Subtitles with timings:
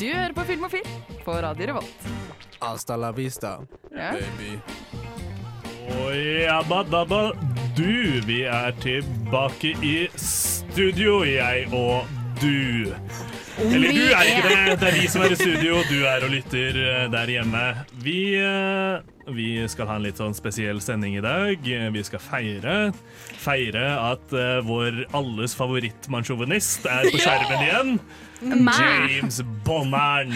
[0.00, 0.88] Du hører på Film og Film
[1.24, 2.06] på Radio Revolt.
[2.62, 3.56] Hasta la vista,
[3.96, 4.12] Ja.
[4.12, 4.58] baby.
[5.98, 7.32] Og jabba dabba
[7.76, 12.06] du, vi er tilbake i studio, jeg og
[12.40, 12.92] du.
[13.60, 16.32] Eller du er ikke det, det er vi som er i studio, du er og
[16.32, 17.64] lytter eh, der hjemme.
[18.04, 21.68] Vi, eh, vi skal ha en litt sånn spesiell sending i dag.
[21.92, 22.78] Vi skal feire.
[23.42, 27.94] Feire at eh, vår alles favorittmannsjåvinist er på skjermen igjen.
[28.42, 30.32] James Bonnern.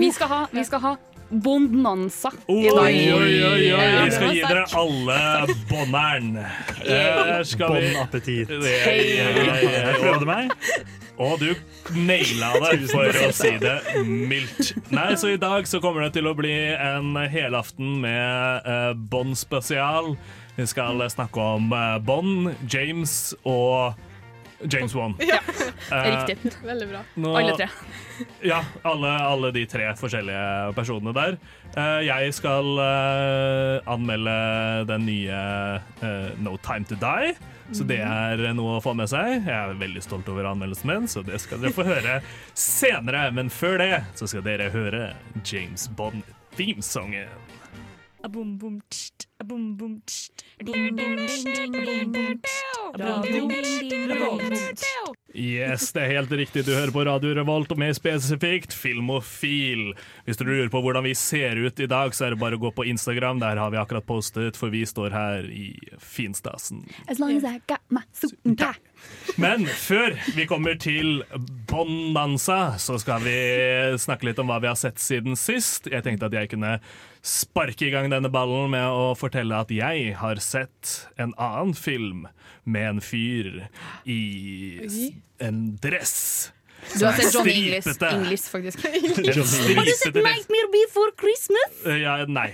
[0.00, 0.96] Vi skal ha, vi skal ha
[1.30, 2.78] Bondnanza i dag.
[2.78, 3.72] oi, oi, oi.
[3.72, 4.04] oi.
[4.04, 5.18] Vi skal gi dere alle
[5.70, 6.32] bonneren.
[6.40, 8.50] Eh, skal vi Bon appétit.
[8.50, 10.50] Jeg prøvde meg.
[11.20, 11.50] Og du
[11.94, 13.76] naila det, for å si det
[14.08, 14.72] mildt.
[14.90, 19.36] Nei, så i dag så kommer det til å bli en helaften med uh, Bond
[19.38, 20.14] spesial.
[20.56, 24.00] Vi skal snakke om uh, Bond, James og
[24.68, 25.14] James Wan.
[25.24, 25.38] Ja,
[25.90, 26.52] Eh, Riktig.
[26.62, 26.98] Veldig bra.
[27.16, 27.66] nå- Alle tre.
[28.44, 31.38] Ja, alle, alle de tre forskjellige personene der.
[31.74, 34.34] Eh, jeg skal eh, anmelde
[34.86, 35.40] den nye
[36.44, 37.32] No Time To Die.
[37.72, 39.46] Så det er noe å få med seg.
[39.46, 42.20] Jeg er veldig stolt over anmeldelsen min, så det skal dere få høre
[42.54, 43.24] senere.
[43.34, 47.30] Men før det så skal dere høre James Bond-themesongen.
[55.34, 56.66] Yes, det er helt riktig.
[56.66, 59.94] Du hører på Radio Revolt, og mer spesifikt Filmofil.
[60.26, 62.62] Hvis du lurer på hvordan vi ser ut i dag, så er det bare å
[62.66, 63.40] gå på Instagram.
[63.40, 66.84] Der har vi akkurat postet, for vi står her i finstasen.
[67.08, 68.76] As long as I got my suit and tie.
[69.40, 71.22] Men før vi kommer til
[71.70, 73.36] Bonanza, så skal vi
[74.00, 75.88] snakke litt om hva vi har sett siden sist.
[75.90, 76.76] Jeg tenkte at jeg kunne
[77.24, 82.26] sparke i gang denne ballen med å fortelle at jeg har sett en annen film
[82.64, 83.66] med en fyr
[84.08, 84.22] i
[85.40, 86.52] en dress.
[86.98, 87.88] Du har sett Johnny English.
[88.10, 88.84] English faktisk.
[88.84, 90.04] En stripete dress.
[90.14, 91.74] Nightmare Before Christmas?
[91.86, 92.48] Eh, Ja, nei,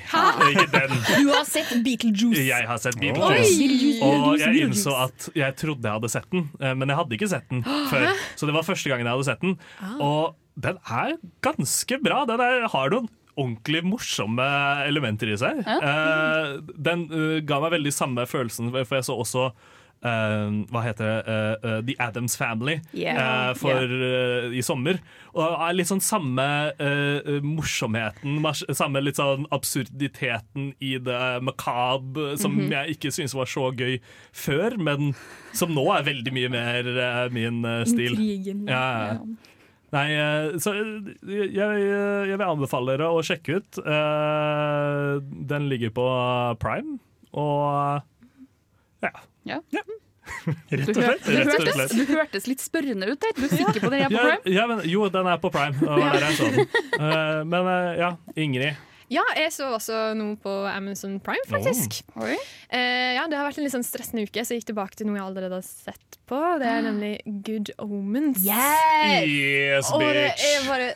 [0.52, 0.96] ikke den.
[1.22, 2.42] Du har sett Beetlejuice.
[2.48, 4.00] Jeg har sett Beetlejuice.
[4.06, 7.30] Og jeg innså at jeg trodde jeg hadde sett den, eh, men jeg hadde ikke
[7.32, 8.08] sett den før.
[8.36, 9.56] Så det var første gangen jeg hadde sett den.
[10.00, 12.24] Og den er ganske bra.
[12.28, 14.44] Den er, har noen ordentlig morsomme
[14.88, 15.58] elementer i seg.
[15.68, 17.06] Eh, den
[17.46, 19.50] ga meg veldig samme følelsen, for jeg så også
[20.02, 21.22] hva heter det?
[21.26, 23.16] Eh, eh, The Adams Family Yeah.
[23.50, 25.00] eh, for, eh, i sommer.
[25.34, 26.44] Og er litt sånn samme
[26.78, 28.38] eh, morsomheten,
[28.76, 32.70] samme litt sånn absurditeten i det makab, som Mhm.
[32.70, 33.98] jeg ikke syntes var så gøy
[34.32, 35.14] før, men
[35.52, 38.12] som nå er veldig mye mer eh, min eh, stil.
[38.14, 38.66] Intrigen.
[38.68, 39.18] Ja, ja.
[39.92, 41.54] Nei, eh, så eh, jeg,
[42.28, 43.78] jeg vil anbefale dere å sjekke ut.
[43.78, 46.06] Eh, Den ligger på
[46.60, 46.98] Prime,
[47.32, 48.02] og
[49.02, 49.10] ja.
[49.46, 49.60] Ja.
[50.74, 51.26] Rett Du, og hør, slett.
[51.26, 51.92] du, Rett og hørtes, slett.
[52.08, 54.54] du hørtes litt spørrende ut Er Du er sikker på at jeg er på Prime?
[54.56, 55.78] ja, men, jo, den er på Prime.
[55.78, 56.48] Det var der jeg så.
[56.96, 58.08] Eh, men uh, ja,
[58.42, 58.82] Ingrid.
[59.06, 62.00] Ja, jeg så også noe på Amazon Prime, faktisk.
[62.18, 62.32] Oi.
[62.74, 65.06] Eh, ja, Det har vært en litt sånn stressende uke, så jeg gikk tilbake til
[65.06, 66.40] noe jeg allerede har sett på.
[66.58, 67.12] Det er nemlig
[67.46, 68.42] Good Omens.
[68.42, 69.30] Yes!
[69.30, 70.88] Yes, Og det er bare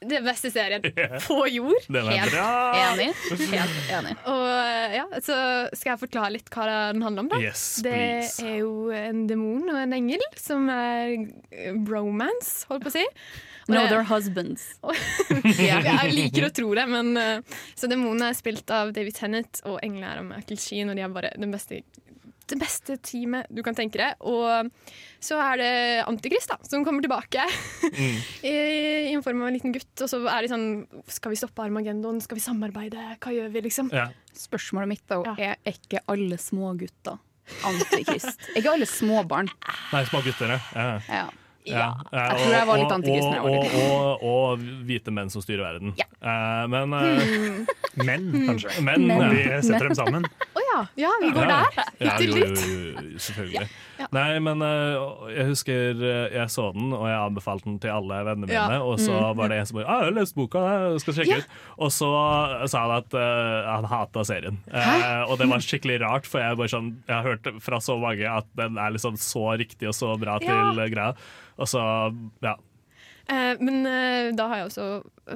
[0.00, 0.80] det beste serien
[1.26, 1.82] på jord.
[1.92, 3.08] Helt enig.
[3.52, 4.14] Helt enig.
[4.30, 5.36] Og eh, ja, Så
[5.76, 7.28] skal jeg forklare litt hva den handler om.
[7.34, 8.46] da Yes, Det please.
[8.48, 11.16] er jo en demon og en engel som er
[11.52, 13.06] eh, bromance, holdt på å si.
[13.68, 14.64] Og No, they're husbands.
[15.60, 19.78] Jeg liker å tro det, men eh, Så demonen er spilt av David Tennant, og
[19.84, 21.82] englene er av Michael Sheen, og de er bare den beste,
[22.50, 24.16] det beste teamet du kan tenke deg.
[24.26, 24.68] Og
[25.22, 25.70] så er det
[26.10, 27.46] Antikrist, da, som kommer tilbake
[27.90, 28.18] Mm.
[28.46, 28.52] i,
[29.10, 29.90] i en form av en liten gutt.
[30.04, 30.66] Og så er de sånn
[31.10, 32.20] Skal vi stoppe Armageddon?
[32.22, 33.16] Skal vi samarbeide?
[33.22, 33.90] Hva gjør vi, liksom?
[33.94, 34.08] Ja.
[34.36, 35.34] Spørsmålet mitt da, Ja.
[35.38, 37.18] er er ikke alle smågutter
[37.66, 38.36] antikrist?
[38.54, 39.48] Er ikke alle småbarn?
[39.92, 40.88] Nei, små gutter, ja.
[41.08, 41.24] Ja.
[41.68, 41.90] Ja.
[42.12, 43.34] Jeg tror jeg var litt antikristen.
[43.40, 45.92] og, og, og, og hvite menn som styrer verden.
[46.00, 46.06] Ja.
[46.20, 46.94] Eh, men
[48.00, 48.70] Menn, Men, kanskje.
[48.86, 50.24] menn vi setter dem sammen.
[50.56, 51.56] Å ja, ja, vi går Ja.
[51.74, 51.88] der.
[52.00, 53.66] Ja, Hit jo, jo, jo, selvfølgelig.
[54.00, 54.06] Ja.
[54.16, 55.00] Nei, men eh,
[55.34, 58.54] jeg husker eh, jeg så den, og jeg anbefalte den til alle vennene mine.
[58.56, 58.78] Ja.
[58.86, 60.62] Og så var det en som bare ah, 'Jeg har lest boka,
[60.94, 61.42] jeg skal sjekke Ja.
[61.42, 61.58] ut'.
[61.78, 62.10] Og så
[62.70, 64.58] sa han at eh, han hata serien.
[64.72, 67.98] Eh, og det var skikkelig rart, for jeg, bare sånn, jeg har hørt fra så
[68.00, 71.12] mange at den er liksom så riktig og så bra til eh, greia.
[71.60, 71.80] Og så,
[72.44, 72.56] ja.
[73.30, 74.84] Eh, men eh, da har jeg også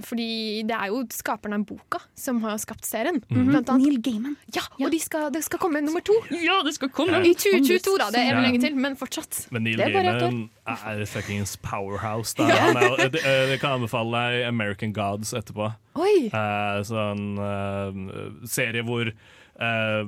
[0.03, 3.21] Fordi det er jo skaperne av boka som har skapt serien.
[3.29, 3.85] Blant annet.
[3.85, 4.32] Neil Gaiman.
[4.56, 6.17] Ja, og de skal, det skal komme nummer to.
[6.35, 7.21] Ja, det skal komme!
[7.23, 8.09] I 2022, da.
[8.11, 8.41] Det er Ja.
[8.41, 9.44] vel lenge til, men fortsatt.
[9.55, 12.35] Men Neil Det er bare Gaiman er fuckings powerhouse.
[12.35, 12.49] Da.
[12.65, 15.71] Han er, det, det- eh, jeg kan anbefale deg American Gods etterpå.
[15.94, 16.17] Oi!
[16.35, 20.03] Eh, sånn eh, serie hvor eh,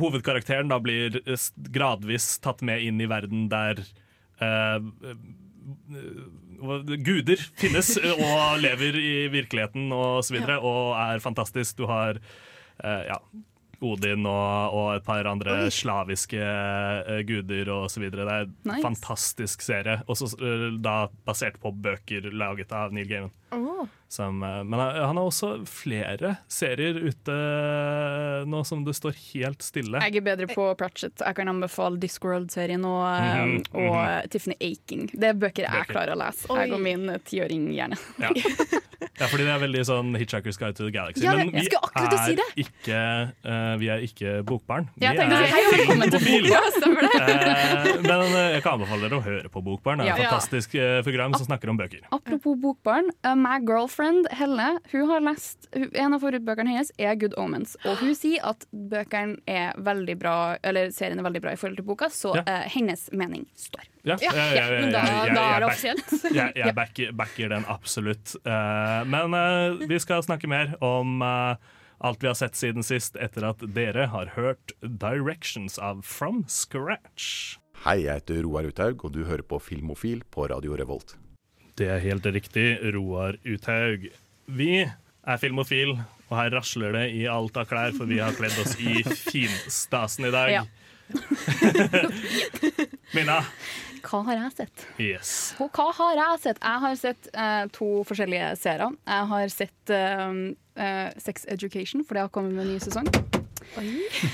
[0.00, 1.20] hovedkarakteren da blir
[1.74, 3.82] gradvis tatt med inn i verden der
[7.04, 11.78] guder finnes eh, og lever i virkeligheten og så videre, og er fantastisk.
[11.80, 13.18] Du har eh, ja,
[13.80, 18.26] Odin og, og et par andre slaviske eh, guder og så videre.
[18.28, 18.84] Det er en Nice.
[18.84, 20.96] fantastisk serie, også eh, da
[21.26, 23.32] basert på bøker laget av Neil Gaiman.
[23.50, 23.86] Åh.
[24.10, 29.62] Som, eh, men han har også flere serier ute eh, nå som det står helt
[29.62, 30.00] stille.
[30.02, 31.22] Jeg er bedre på Pratchett.
[31.22, 33.84] Jeg kan anbefale Discworld-serien og, mm -hmm.
[33.84, 35.10] og eh, Tiffany Aking.
[35.14, 35.92] Det er bøker jeg Bøker.
[35.94, 36.50] klarer å lese.
[36.50, 36.58] Oi.
[36.58, 37.96] Jeg og min tiåring gjerne.
[38.18, 38.30] Ja.
[39.20, 41.24] ja, fordi det er veldig sånn Hitchhiker's Guide to the Galaxy.
[41.24, 43.00] Ja, men vi er, si ikke,
[43.46, 44.90] uh, vi er ikke bokbarn.
[44.96, 46.50] Vi tenkte å er filmofil.
[46.50, 47.10] Det?
[47.20, 50.02] Eh, men jeg kan anbefale dere å høre på Bokbarn.
[50.02, 50.74] Det er et fantastisk
[51.04, 52.02] program som snakker om bøker.
[52.10, 53.10] Apropos bokbarn.
[53.24, 57.76] uh, my girlfriend Helle hun har lest, En av forutbøkene hennes er Good Omens.
[57.84, 61.76] Og hun sier at bøkene er veldig bra Eller serien er veldig bra i forhold
[61.80, 62.42] til boka, så Ja.
[62.46, 63.84] uh, hennes mening står.
[64.04, 66.34] Ja, Ja, jeg- ja, men da, jeg- jeg- da er det offisielt.
[66.40, 68.36] Jeg, jeg backer, backer den absolutt.
[68.46, 73.44] Uh, men uh, vi skal snakke mer om alt vi har sett siden sist, etter
[73.50, 77.58] at dere har hørt 'Directions' av From Scratch.
[77.84, 81.16] Hei, jeg heter Roar Uthaug, og du hører på Filmofil på Radio Revolt.
[81.80, 84.02] Det er helt riktig, Roar Uthaug.
[84.52, 85.94] Vi er filmofil,
[86.28, 90.26] og her rasler det i alt av klær, for vi har kledd oss i finstasen
[90.28, 90.50] i dag.
[90.52, 90.64] Ja.
[93.16, 93.38] Minna.
[94.04, 94.84] Hva har jeg sett?
[95.00, 95.30] Yes.
[95.56, 96.60] Og hva har jeg sett?
[96.60, 98.98] Jeg har sett uh, to forskjellige serier.
[99.08, 100.34] Jeg har sett uh,
[100.84, 103.08] uh, Sex Education, for det har kommet med en ny sesong.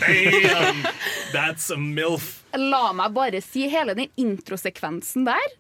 [0.03, 0.83] Damn!
[1.31, 2.43] That's a MILF.
[2.59, 5.55] La meg bare si hele den introsekvensen der.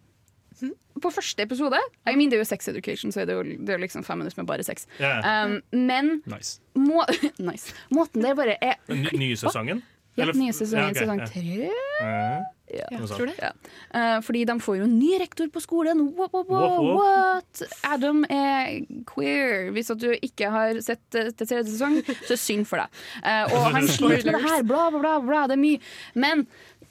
[1.03, 1.76] På første episode
[2.08, 4.19] I mean, Det er jo Sex Education, så er det jo, det er liksom fem
[4.23, 4.87] minutter med bare sex.
[5.00, 5.20] Yeah.
[5.47, 6.61] Um, men Nice.
[6.75, 7.05] må,
[7.50, 7.75] nice.
[7.93, 9.82] måten det bare er klippa nye sesongen?
[10.17, 11.05] Ja, nye sesongen, Ja, okay.
[11.05, 11.70] sesong tre.
[12.00, 12.53] Mhm.
[12.67, 12.87] Ja.
[12.91, 13.35] jeg tror det.
[13.38, 13.50] Ja.
[13.94, 16.00] Eh, fordi de får jo en ny rektor på skolen.
[16.17, 17.61] What, what, what?
[17.87, 19.69] Adam er queer.
[19.76, 23.05] Hvis at du ikke har sett uh, til tredje sesong, så synd for deg.
[23.23, 25.44] Eh, og han sliter med det her, bla, bla, bla, bla.
[25.53, 25.85] Det er mye.
[26.19, 26.43] Men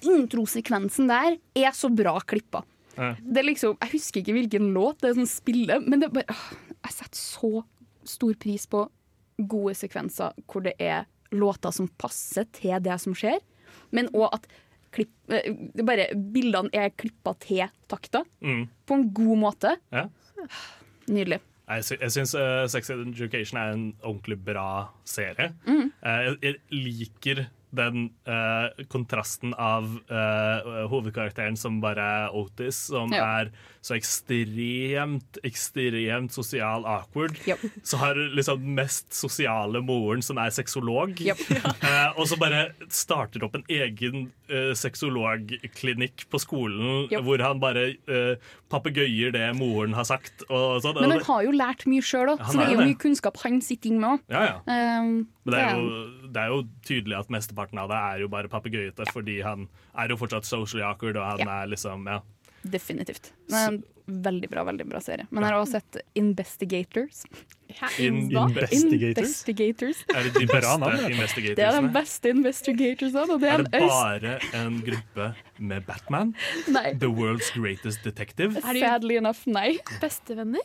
[0.06, 2.63] introsekvensen der er så bra klippa.
[2.95, 6.13] Det er liksom, Jeg husker ikke hvilken låt det er som spiller, men det er
[6.19, 7.63] bare, åh, jeg setter så
[8.06, 8.86] stor pris på
[9.50, 11.06] gode sekvenser hvor det er
[11.36, 13.42] låter som passer til det som skjer,
[13.92, 14.45] men òg at
[14.95, 15.50] klipp, eh,
[15.83, 18.69] bare, bildene er klippa til takta Mm.
[18.88, 19.75] på en god måte.
[19.91, 20.06] Ja.
[21.09, 21.41] Nydelig.
[21.68, 22.36] Jeg, jeg syns
[22.71, 25.51] Sex Education er en ordentlig bra serie.
[25.65, 25.91] Mm.
[26.06, 27.45] Uh, jeg, jeg liker
[27.75, 33.24] den eh, kontrasten av eh, hovedkarakteren som bare er Otis, som Ja.
[33.42, 33.51] er
[33.85, 37.37] så ekstremt, ekstremt sosial awkward.
[37.45, 37.59] Yep.
[37.85, 41.13] Så har liksom den mest sosiale moren, som er sexolog.
[41.21, 41.43] Yep.
[41.53, 47.21] uh, og så bare starter opp en egen uh, sexologklinikk på skolen, yep.
[47.27, 48.41] hvor han bare uh,
[48.73, 50.47] papegøyer det moren har sagt.
[50.49, 50.97] Og sånn.
[51.03, 52.89] Men han har jo lært mye sjøl òg, så det er jo det.
[52.89, 54.29] mye kunnskap han sitter inne med òg.
[54.33, 54.59] Ja, ja.
[54.65, 58.33] Um, Men det er, jo, det er jo tydelig at mesteparten av det er jo
[58.33, 62.24] bare papegøyete, fordi han er jo fortsatt socially awkward, og han er liksom Ja.
[62.72, 63.34] Definitivt.
[63.48, 65.27] Men, veldig bra, veldig bra serie.
[65.31, 67.25] Men jeg har også sett Investigators.
[67.97, 69.17] In, Investigators?
[69.17, 70.03] Investigators.
[70.13, 71.55] er det de beste investigators?
[71.57, 75.25] Det er de beste investigatorsene, og det Er er det bare en gruppe
[75.57, 76.35] med Batman?
[76.69, 76.93] Nei.
[77.01, 78.62] The world's greatest detective?
[78.62, 79.79] Er de- Sadly enough, nei.
[80.00, 80.62] Bestevenner?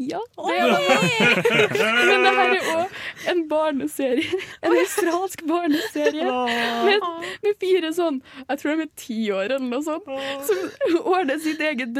[0.00, 0.18] Ja,
[0.48, 1.76] det er det.
[1.76, 2.88] Men det her er òg
[3.34, 4.40] en barneserie.
[4.64, 7.04] En australsk barneserie med,
[7.44, 10.08] med fire sånn Jeg tror de er ti år eller noe sånt.
[10.48, 11.92] Som ordner sitt eget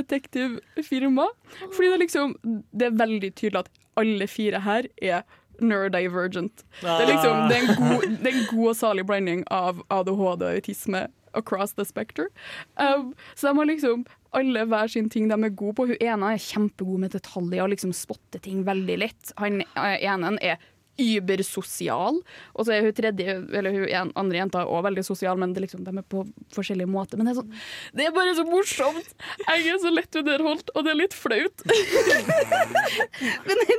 [0.77, 1.29] detektivfirma.
[1.73, 2.35] Fordi det er liksom
[2.73, 5.23] Det er veldig tydelig at alle fire her er
[5.61, 6.65] neurodivergent.
[6.81, 9.83] Det er liksom Det er en god, det er en god og salig blanding av
[9.91, 12.29] ADHD og autisme across the specter.
[12.77, 15.87] Um, så de har liksom alle hver sin ting de er gode på.
[15.87, 19.33] Hun ene er kjempegod med detaljer og liksom spotter ting veldig lett.
[19.39, 20.59] Han eh, ene er
[21.01, 22.21] übersosial,
[22.55, 25.65] og så er hun tredje, eller hun en, andre jenta også veldig sosial, men det
[25.67, 26.25] liksom, de er på
[26.57, 27.15] forskjellige måter.
[27.21, 27.53] Men det er, sånn,
[27.97, 29.11] det er bare så morsomt!
[29.47, 31.67] Jeg er så lett underholdt, og det er litt flaut.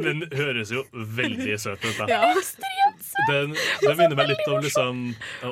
[0.02, 2.06] Den høres jo veldig søt ut, da.
[2.10, 2.34] Ja.
[3.30, 5.04] Den, den minner meg litt om, liksom,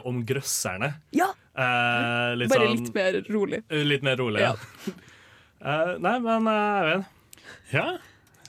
[0.08, 0.90] om grøsserne.
[1.16, 3.58] Ja, Eh, litt bare sånn, litt mer rolig.
[3.90, 4.54] Litt mer rolig, ja.
[5.60, 7.04] Eh, nei, men uh, Eivind,
[7.74, 7.88] Ja.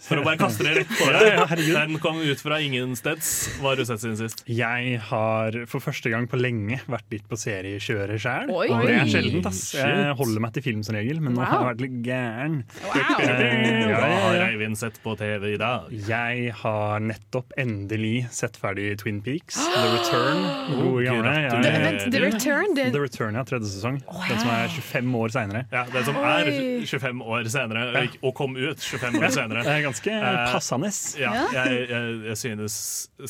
[0.00, 1.60] For å bare kaste det rett på deg.
[1.76, 3.30] Den kom ut fra ingensteds.
[3.60, 4.40] Hva har du sett siden sist?
[4.48, 8.48] Jeg har for første gang på lenge vært litt på seriekjøret sjøl.
[8.54, 9.48] Og det er sjeldent.
[9.50, 12.56] ass Jeg holder meg til film som regel, men nå har jeg vært litt gæren.
[12.86, 12.96] Wow.
[13.20, 14.38] Eh, Hva har.
[14.48, 15.90] Eivind sett på TV i dag?
[16.08, 20.40] Jeg har nettopp endelig sett ferdig Twin Peaks, The Return.
[20.80, 21.36] Gode gamle.
[21.60, 22.88] The, The Return, The...
[22.96, 23.44] The Return, ja.
[23.48, 24.00] Tredje sesong.
[24.30, 25.64] Den som er 25 år seinere.
[25.74, 26.50] Ja, Den som er
[26.88, 29.66] 25 år senere, og kom ut 25 år senere.
[29.90, 30.16] Ganske
[30.50, 30.90] passende.
[30.90, 32.76] Uh, Ja, jeg, jeg, jeg synes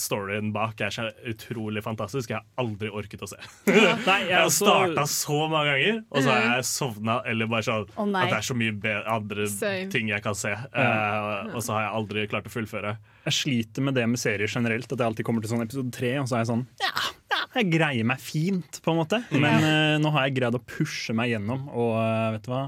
[0.01, 2.33] storyen bak er så utrolig fantastisk.
[2.33, 3.41] Jeg har aldri orket å se.
[4.09, 7.87] Nei, Jeg har starta så mange ganger, og så har jeg sovna eller bare sånn
[7.95, 9.89] oh, at det er så mye andre Same.
[9.93, 10.53] ting jeg kan se.
[10.53, 12.95] Eh, og så har jeg aldri klart å fullføre.
[13.27, 14.89] Jeg sliter med det med serier generelt.
[14.91, 16.93] At jeg alltid kommer til sånn episode tre, og så er jeg sånn ja,
[17.31, 19.21] ja, jeg greier meg fint, på en måte.
[19.35, 22.65] Men uh, nå har jeg greid å pushe meg gjennom, og eh, vet du hva?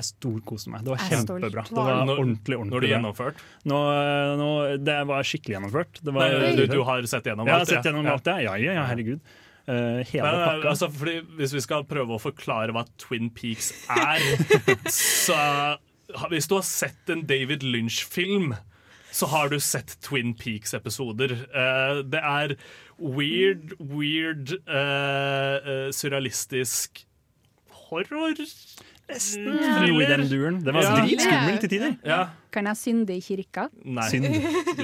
[0.00, 0.86] Jeg storkoste meg.
[0.86, 1.66] Det var kjempebra.
[1.68, 3.44] Det var ordentlig, ordentlig, Når du gjennomført.
[3.68, 4.48] Nå, eh, nå,
[4.86, 6.00] det var skikkelig gjennomført.
[6.00, 7.72] Det var, Nei, du, du har sett gjennom jeg har alt?
[7.74, 8.16] sett gjennom ja.
[8.16, 8.38] alt, ja.
[8.48, 9.20] Ja, ja, ja herregud.
[9.68, 10.70] Uh, hele Nei, pakka.
[10.72, 14.22] altså, fordi Hvis vi skal prøve å forklare hva Twin Peaks er
[14.90, 15.36] Så
[16.32, 18.54] Hvis du har sett en David Lynch-film,
[19.14, 21.36] så har du sett Twin Peaks-episoder.
[21.52, 22.56] Uh, det er
[22.98, 27.04] weird, weird, uh, eh, surrealistisk
[27.90, 28.38] horror.
[29.10, 29.44] Nesten
[29.90, 30.58] noe i den duren.
[30.64, 30.96] Det var Ja.
[31.04, 31.96] dritskummelt til tider.
[32.06, 32.20] Ja.
[32.54, 33.68] Kan jeg synde i kirka?
[33.84, 34.08] Nei.
[34.10, 34.26] Synd.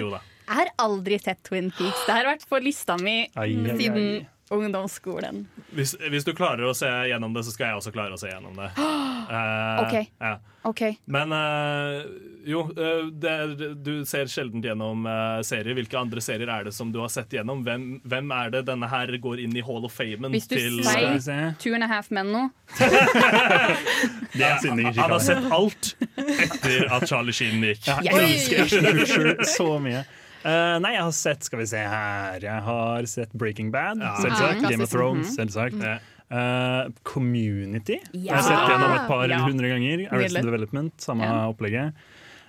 [0.00, 0.21] Jo da.
[0.47, 2.04] Jeg har aldri sett Twin Peaks.
[2.06, 4.26] Det har vært på lista mi Ai, ai, ai.
[4.50, 5.47] Ungdomsskolen.
[5.75, 8.31] Hvis, hvis du klarer å se gjennom det, så skal jeg også klare å se
[8.31, 8.71] gjennom det.
[8.79, 10.11] Uh, okay.
[10.23, 10.37] Ja.
[10.67, 10.83] OK.
[11.11, 12.03] Men uh,
[12.47, 15.75] jo, eh, det er, du ser sjelden gjennom uh, serier.
[15.79, 17.65] Hvilke andre serier er det som du har sett gjennom?
[17.67, 20.79] Hvem, hvem er det denne her går inn i Hall of Famen Hvis du til?
[20.87, 21.55] sier-.
[21.62, 22.45] Two and a half men nå.
[24.37, 27.87] Det er synding Han har sett alt etter at Charlie Sheen gikk.
[28.07, 30.07] Jeg elsker Ashton Kutcher så mye.
[30.47, 34.61] Eh, nei, jeg har sett Skal vi se her Jeg har sett Breaking Bad, selvsagt.
[34.62, 34.93] Ja, Game of.
[34.93, 35.75] Thrones, selvsagt.
[35.75, 36.87] Mm -hmm.
[36.87, 38.21] uh, Community Ja.
[38.21, 39.38] Jeg har sett gjennom et par Ja.
[39.38, 40.07] hundre ganger.
[40.12, 41.49] Arrested Development, samme Ja.
[41.49, 41.93] opplegget.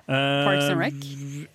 [0.08, 0.14] Uh,
[0.46, 0.94] Parks and Rec?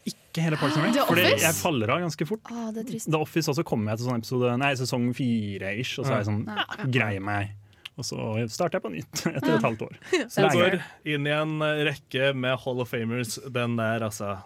[0.04, 1.44] Ikke hele Parks and Rec, The fordi Office?
[1.46, 2.40] jeg faller av ganske fort.
[2.50, 3.10] Er trist.
[3.10, 6.26] The Office også kommer jeg til sånn episode Nei, sesong fire-ish, og så er jeg
[6.26, 7.50] sånn ja, Greier meg.
[7.98, 9.96] Og så starter jeg på nytt etter et halvt år.
[10.32, 13.38] Så vi går inn i en eh, rekke med Hall of Famers.
[13.52, 14.38] Den der, altså.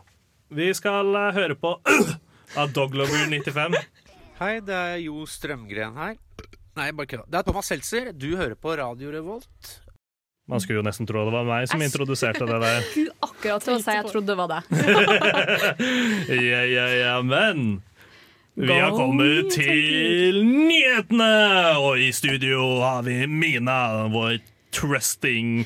[0.49, 1.75] Vi skal eh, høre på
[2.61, 3.75] av Doglover 95.
[4.41, 6.15] Hei, det er Jo Strømgren her.
[6.76, 7.25] Nei, bare kødda.
[7.33, 8.11] Det er Thomas Seltzer.
[8.12, 9.73] Du hører på Radio Revolt.
[10.47, 12.85] Man skulle jo nesten tro det var meg som Jeg- introduserte det der.
[12.93, 14.62] Skulle akkurat til å si jeg trodde det var deg.
[16.47, 17.81] Ja, ja, ja, men
[18.57, 21.33] vi har kommet til nyhetene!
[21.83, 24.38] Og i studio har vi Mina, vår
[24.76, 25.65] trusting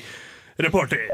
[0.59, 1.05] reporter.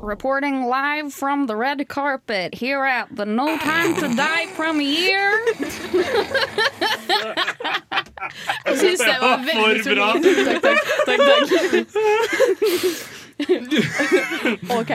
[0.00, 5.38] Reporting live from the red carpet here at the No Time to Die premiere.
[8.66, 10.22] Jeg syns det var veldig solid.
[10.62, 10.80] Takk, takk.
[11.06, 13.10] takk, takk.
[14.78, 14.92] OK.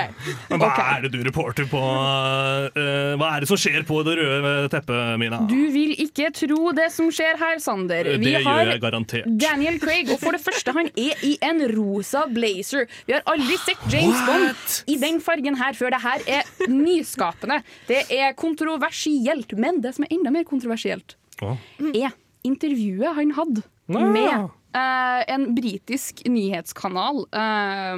[0.49, 1.79] Men hva er det du reporter på?
[1.79, 5.41] Uh, hva er det som skjer på det røde teppet, Mina?
[5.49, 8.11] Du vil ikke tro det som skjer her, Sander.
[8.19, 9.29] det gjør jeg garantert.
[9.41, 12.89] Daniel Craig, og for det første, han er i en rosa blazer.
[13.07, 15.95] Vi har aldri sett James Bond i den fargen her før.
[15.95, 17.61] Det her er nyskapende.
[17.89, 19.55] Det er kontroversielt.
[19.57, 21.57] Men det som er enda mer kontroversielt, oh.
[21.93, 22.13] er
[22.47, 27.25] intervjuet han hadde med eh, en britisk nyhetskanal.
[27.33, 27.97] eh,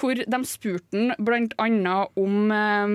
[0.00, 2.88] hvor de spurte han blant annet om eh,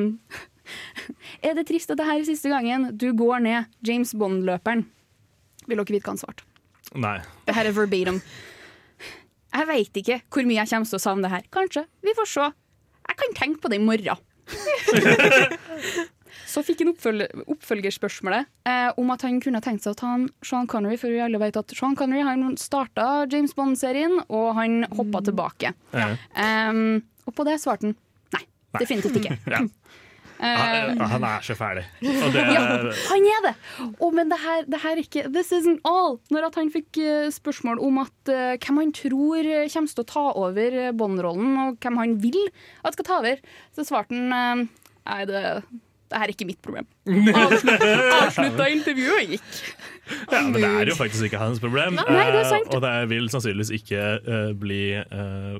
[1.45, 4.85] Er det trist at det her er siste gangen du går ned James Bond-løperen?
[5.67, 6.45] Vil dere vite hva han svarte?
[6.95, 7.19] Nei.
[7.45, 8.21] Det her er verbatim.
[9.55, 11.45] Jeg veit ikke hvor mye jeg kommer til å savne det her.
[11.53, 11.85] Kanskje.
[12.05, 12.49] Vi får se.
[13.05, 14.17] Jeg kan tenke på det i morgen.
[16.55, 20.13] Så fikk han oppføl oppfølgerspørsmålet eh, om at han kunne tenkt seg å ta
[20.45, 24.85] Sean Connery, for vi alle vet at Sean Connery han starta James Bond-serien, og han
[24.95, 25.73] hoppa tilbake.
[25.91, 26.13] Ja.
[26.31, 27.97] Um, og på det svarte han
[28.37, 28.45] nei.
[28.79, 29.39] Definitivt ikke.
[29.55, 29.65] Ja.
[30.35, 31.85] Han, han er så ferdig.
[32.03, 32.63] Det ja,
[33.07, 33.53] han er det!
[34.03, 36.17] Å, men det her, det her er ikke This isn't all.
[36.27, 40.09] Når at han fikk eh, spørsmål om at uh, hvem han tror kommer til å
[40.11, 42.41] ta over Bond-rollen, og hvem han vil
[42.83, 43.39] at skal ta over,
[43.79, 45.41] så svarte han uh, Nei, det,
[46.15, 46.87] det her er ikke mitt problem.
[48.23, 49.59] Avslutta, intervjuet og gikk.
[50.29, 51.97] Ja, men det er jo faktisk ikke hans problem.
[51.97, 52.69] Nei, det er sant.
[52.69, 55.57] Eh, og det vil sannsynligvis ikke uh, bli uh,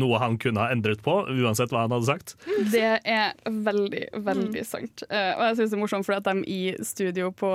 [0.00, 2.34] noe han kunne ha endret på, uansett hva han hadde sagt.
[2.72, 5.04] Det er veldig, veldig sant.
[5.08, 7.50] Eh, og jeg syns det er morsomt fordi at de i studio på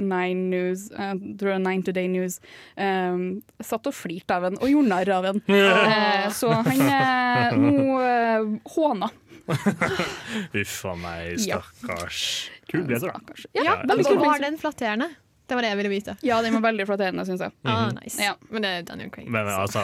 [0.00, 2.38] Nine News, jeg tror Nine Today News,
[2.78, 5.42] um, satt og flirte av en og gjorde narr av en.
[5.50, 7.98] Eh, så han er nå
[8.70, 9.10] håna
[10.62, 11.60] Uff a meg, Ja.
[11.62, 12.50] stakkars.
[12.70, 13.34] Kul blazer, da.
[13.52, 15.10] Ja, Ja, men veldig kul Var den flatterende?
[15.50, 16.12] Det var det jeg ville vite.
[16.22, 17.50] Ja, den var veldig flatterende, syns jeg.
[17.66, 18.20] Ah, nice.
[18.22, 18.36] Ja.
[18.54, 19.26] Men det er Daniel Craig.
[19.34, 19.82] Men altså,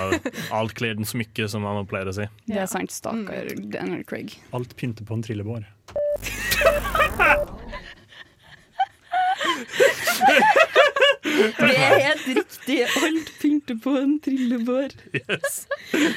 [0.55, 2.29] alt kler den smykke, som man pleier å si.
[2.47, 2.95] Det er sant.
[2.95, 4.37] Stakkar Daniel Craig.
[4.55, 5.67] Alt pynter på en trillebår.
[11.23, 12.79] Det er helt riktig.
[13.03, 14.95] Alt pynter på en trillebår.
[15.19, 15.67] Yes.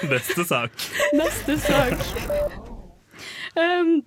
[0.09, 0.71] Neste sak.
[1.17, 2.67] Neste sak.
[3.55, 4.03] Um,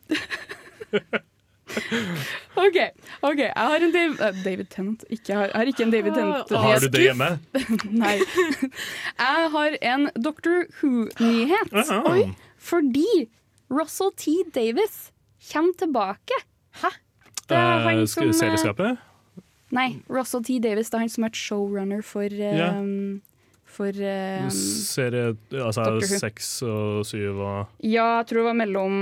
[2.57, 2.77] OK.
[3.23, 5.05] ok, Jeg har en David, uh, David Tennant.
[5.09, 6.53] Ikke, jeg, har, jeg har ikke en David Tennant.
[6.65, 7.29] Har du det hjemme?
[8.03, 8.17] Nei.
[9.19, 11.73] Jeg har en Doctor Who-nyhet.
[12.13, 12.27] Oi,
[12.61, 13.09] Fordi
[13.73, 14.37] Russell T.
[14.55, 15.11] Davis
[15.53, 16.43] kommer tilbake.
[16.83, 16.93] Hæ?
[17.49, 18.99] Det er Eh, han som, eh, Serieskapet?
[19.73, 20.59] Nei, Russell T.
[20.63, 22.73] Davis det er han som vært showrunner for eh, Ja.
[23.73, 28.97] For um, Serie altså seks og syv og Ja, jeg tror det var mellom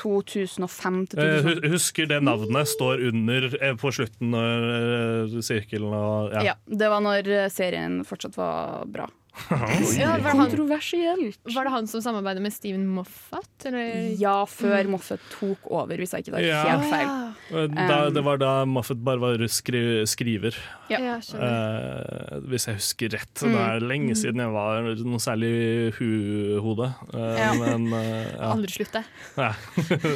[0.00, 1.70] 2005 til Jeg 2000.
[1.74, 6.42] husker det navnet står under eh, på slutten av eh, sirkelen og ja.
[6.52, 9.08] Ja, det var når eh, serien fortsatt var bra.
[9.50, 11.38] Ja, var, det han, Kontroversielt.
[11.54, 13.48] var det han som samarbeidet med Steven Moffat?
[13.66, 14.12] Eller?
[14.20, 16.60] Ja, før Moffat tok over, hvis jeg ikke tar Ja.
[16.68, 17.10] helt feil.
[17.50, 20.54] Eh, Da, Um, det var da Moffat bare var skri skriver,
[20.88, 21.00] Ja.
[21.18, 23.34] Eh, hvis jeg husker rett.
[23.42, 23.52] Mm.
[23.52, 25.52] Det er lenge siden jeg var noe særlig
[25.98, 26.94] hu-hode.
[27.12, 27.52] Uh, Ja.
[27.58, 28.00] Men uh,
[28.38, 28.52] ja.
[28.54, 29.04] Aldri slutte.
[29.36, 29.52] Ja.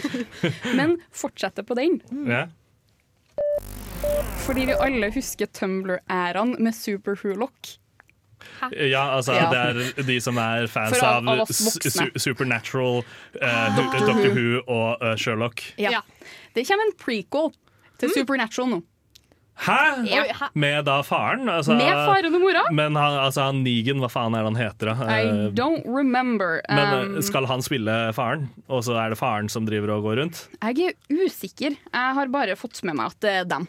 [0.78, 2.00] Men fortsette på den.
[2.26, 2.46] ja.
[4.46, 7.14] Fordi vi alle husker Tumblr-æraen med Super
[8.60, 8.74] Who-lock.
[8.90, 9.50] ja, altså Ja.
[9.50, 9.62] det
[9.98, 13.04] er de som er fans av- av, av su Supernatural,
[13.40, 14.62] eh, Doctor Doctor, Who.
[14.66, 15.62] Og uh, Sherlock.
[15.76, 15.90] Ja.
[15.90, 16.00] Ja.
[16.54, 17.52] Det kommer en prequel
[17.98, 18.82] til Supernatural nå.
[19.58, 20.06] Hæ?!
[20.06, 20.46] Ja.
[20.54, 21.48] Med da faren?
[21.50, 22.60] Altså, Med faren og mora.
[22.70, 24.86] Men han, altså, han Negan, hva faen er det han heter?
[24.92, 25.06] da?
[25.08, 26.60] I Eh, don't remember.
[26.70, 30.04] Men eh, Um, skal han spille faren, og så er det faren som driver og
[30.06, 30.44] går rundt?
[30.62, 31.74] jeg er usikker.
[31.74, 33.66] Jeg har bare fått med meg at det er dem.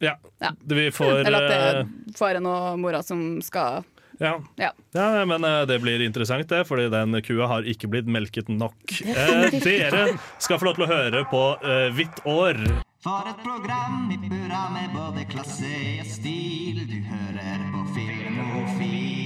[0.00, 0.14] Ja.
[0.40, 0.52] Ja.
[0.64, 1.84] Vi får Eller at det er
[2.16, 3.84] faren og mora som skal
[4.18, 4.34] ja.
[4.58, 4.72] Ja.
[4.92, 8.78] ja, men eh, det blir interessant, det, fordi den kua har ikke blitt melket nok.
[9.06, 10.04] Eh, dere
[10.38, 12.60] skal få lov til å høre på eh, Hvitt år.
[13.04, 15.70] For et program i burra med både klasse
[16.02, 16.82] og stil.
[16.90, 19.17] Du hører på Filmofil.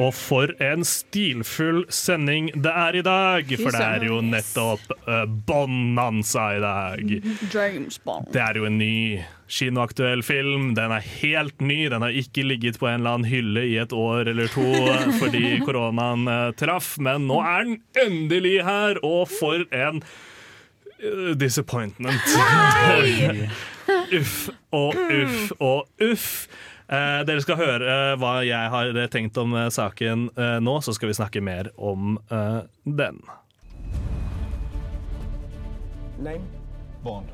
[0.00, 5.26] Og for en stilfull sending det er i dag, for det er jo nettopp eh,
[5.48, 7.12] Bonanza i dag.
[7.54, 8.30] James Bond.
[8.32, 9.20] Det er jo en ny
[9.52, 10.70] kinoaktuell film.
[10.78, 11.84] Den er helt ny.
[11.92, 14.64] Den har ikke ligget på en eller annen hylle i et år eller to
[15.20, 22.32] fordi koronaen eh, traff, men nå er den endelig her, og for en eh, disappointment.
[24.12, 26.28] uff og uff og uff.
[26.92, 30.92] Eh, dere skal høre eh, hva jeg har tenkt om eh, saken eh, nå, så
[30.92, 33.22] skal vi snakke mer om eh, den.
[36.20, 36.44] Name?
[37.02, 37.30] Bond.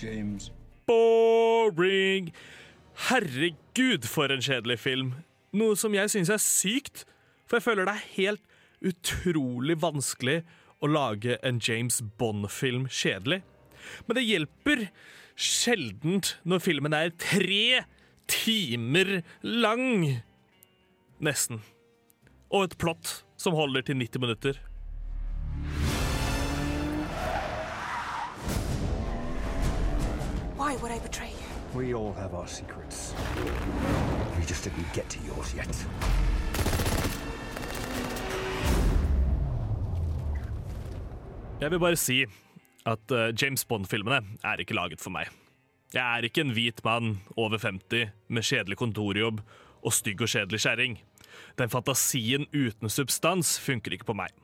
[0.00, 0.48] James.
[0.88, 2.32] Boring!
[3.10, 5.12] Herregud, for en kjedelig film.
[5.52, 7.04] Noe som jeg syns er sykt,
[7.44, 8.48] for jeg føler det er helt
[8.80, 10.40] utrolig vanskelig
[10.80, 13.42] å lage en James Bond-film kjedelig.
[14.08, 14.88] Men det hjelper
[15.38, 17.84] sjeldent når filmen er tre
[18.28, 20.18] timer lang.
[21.22, 21.62] Nesten.
[22.50, 24.58] Og et plott som holder til 90 minutter.
[30.58, 31.48] Why would I betray you?
[31.74, 33.14] We all have our secrets.
[34.36, 35.86] We just didn't get to yours yet.
[41.60, 42.24] Jeg vil bare si
[42.88, 45.30] at eh, James Bond-filmene er ikke laget for meg.
[45.94, 49.40] Jeg er ikke en hvit mann over 50 med kjedelig kontorjobb
[49.78, 50.98] og stygg og kjedelig kjerring.
[51.56, 54.34] Den fantasien uten substans funker ikke på meg.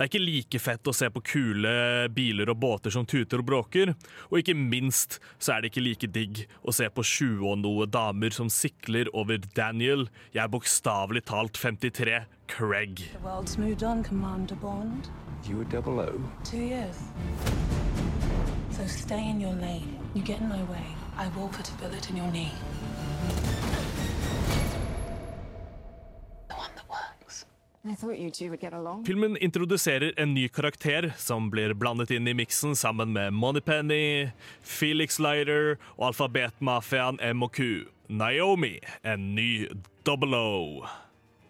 [0.00, 1.70] Det er ikke like fett å se på kule
[2.16, 3.90] biler og båter som tuter og bråker,
[4.30, 7.84] og ikke minst så er det ikke like digg å se på 20 og noe
[7.84, 13.04] damer som sikler over Daniel, jeg er bokstavelig talt 53, Craig.
[13.12, 15.12] The world's moved on, Commander Bond.
[15.44, 16.16] You were double O.
[16.48, 16.96] Two years.
[18.72, 19.98] So stay in your lane.
[20.14, 20.86] You get in my way,
[21.18, 22.52] I will put a bullet in your knee.
[26.48, 27.19] The one that works.
[29.06, 34.28] Filmen introduserer en ny karakter som blir blandet inn i miksen sammen med Moneypenny,
[34.60, 37.88] Felix Leiter og alfabetmafiaen M&Q.
[38.12, 39.70] Naomi, en ny
[40.04, 40.84] Double O.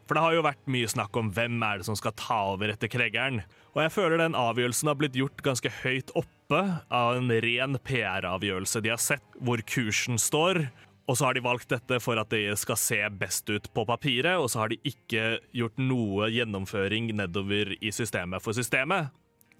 [0.06, 2.70] For det har jo vært mye snakk om hvem er det som skal ta over
[2.70, 3.42] etter Kreggeren.
[3.74, 6.62] Og jeg føler den avgjørelsen har blitt gjort ganske høyt oppe
[6.94, 10.68] av en ren PR-avgjørelse de har sett hvor kursen står.
[11.08, 14.36] Og så har de valgt dette for at det skal se best ut på papiret,
[14.38, 19.10] og så har de ikke gjort noe gjennomføring nedover i systemet for systemet.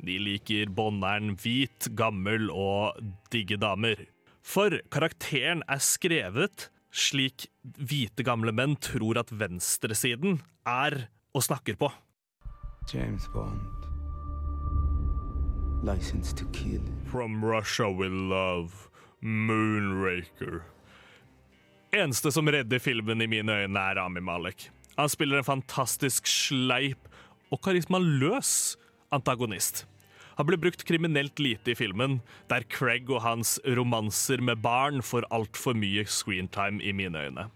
[0.00, 3.00] De liker Bonneren hvit, gammel og
[3.32, 4.06] digge damer.
[4.40, 11.90] For karakteren er skrevet slik hvite gamle menn tror at venstresiden er og snakker på.
[12.92, 13.60] James Bond.
[15.82, 16.82] License to kill.
[17.06, 18.88] From Russia with love,
[19.22, 20.62] Moonraker.
[21.90, 24.68] Eneste som redder filmen i mine øyne, er Rami Malek.
[24.94, 27.08] Han spiller en fantastisk sleip
[27.50, 28.76] og karismaløs
[29.10, 29.86] antagonist.
[30.38, 35.26] Han ble brukt kriminelt lite i filmen, der Craig og hans romanser med barn får
[35.34, 37.48] altfor mye screentime i mine øyne.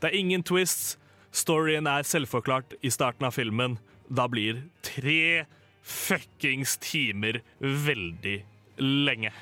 [0.00, 0.96] Det er ingen twists,
[1.30, 3.76] storyen er selvforklart i starten av filmen.
[4.08, 5.44] Da blir tre
[5.84, 8.38] fuckings timer veldig
[8.80, 9.36] lenge.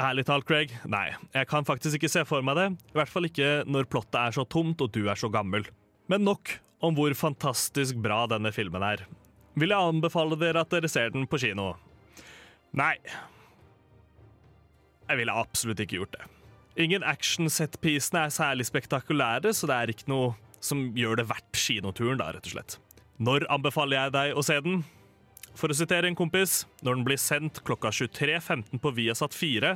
[0.00, 0.72] Ærlig talt, Craig.
[0.88, 2.68] Nei, jeg kan faktisk ikke se for meg det.
[2.92, 5.66] I hvert fall ikke når plottet er så tomt og du er så gammel.
[6.08, 9.04] Men nok om hvor fantastisk bra denne filmen er.
[9.58, 11.72] Vil jeg anbefale dere at dere ser den på kino?
[12.78, 12.94] Nei.
[15.08, 16.26] Jeg ville absolutt ikke gjort det.
[16.78, 22.20] Ingen action-set-piecene er særlig spektakulære, så det er ikke noe som gjør det verdt kinoturen,
[22.20, 22.78] da, rett og slett.
[23.18, 24.84] Når anbefaler jeg deg å se den?
[25.58, 29.72] For å sitere en kompis, når den blir sendt klokka 23.15 på Viasat 4,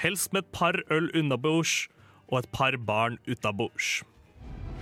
[0.00, 1.82] helst med et par øl unnabords
[2.30, 4.00] og et par barn utabords.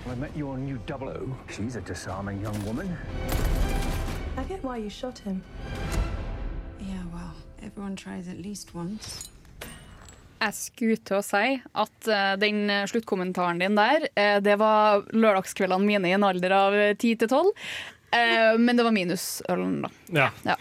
[0.06, 1.34] I met your new double O.
[1.50, 2.94] She's a disarming young woman.
[4.38, 5.42] I get why you shot him.
[6.78, 9.32] Yeah, well, everyone tries at least once.
[10.36, 15.06] Jeg skulle til å si at eh, den eh, sluttkommentaren din der, eh, det var
[15.16, 17.52] lørdagskveldene mine i en alder av 10 til 12.
[18.16, 19.90] Eh, men det var minusølen, da.
[20.16, 20.30] Ja.
[20.46, 20.56] Ja.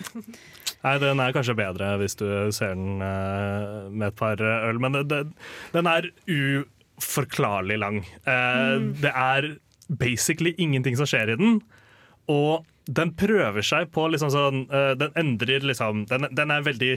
[0.86, 4.94] Nei, den er kanskje bedre hvis du ser den uh, med et par øl, men
[5.00, 5.22] det, det,
[5.74, 7.98] den er uforklarlig lang.
[8.26, 9.48] Eh, Det er
[9.89, 11.60] basically ingenting som skjer i den,
[12.32, 16.91] og den prøver seg på liksom sånn Den endrer liksom Den, den er veldig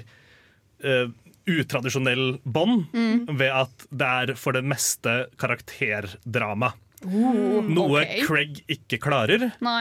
[0.84, 1.08] eh,
[1.48, 3.24] utradisjonell bånd Mm.
[3.40, 6.74] ved at det er for det meste karakterdrama.
[7.06, 8.20] Oh, Noe okay.
[8.26, 9.48] Craig ikke klarer.
[9.64, 9.80] Nei.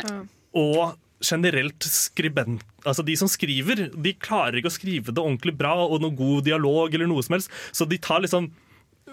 [0.56, 5.74] Og generelt skribent Altså De som skriver, de klarer ikke å skrive det ordentlig bra
[5.84, 7.52] og noe god dialog eller noe som helst.
[7.76, 8.52] Så de tar liksom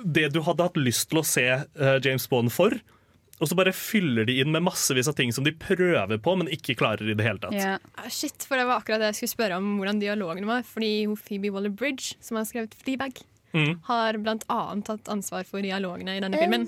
[0.04, 2.76] det du hadde hatt lyst til å se eh, James Bond for,
[3.40, 6.50] og så bare fyller de inn med massevis av ting som de prøver på, men
[6.54, 7.56] ikke klarer i det hele tatt.
[7.56, 7.80] Yeah.
[8.06, 10.62] shit, for det var akkurat det jeg skulle spørre om hvordan dialogen var.
[10.68, 13.76] Fordi Phoebe Waller-Bridge, som har skrevet Fleabag, Mm.
[13.86, 16.64] har blant annet tatt ansvar for dialogene i denne filmen.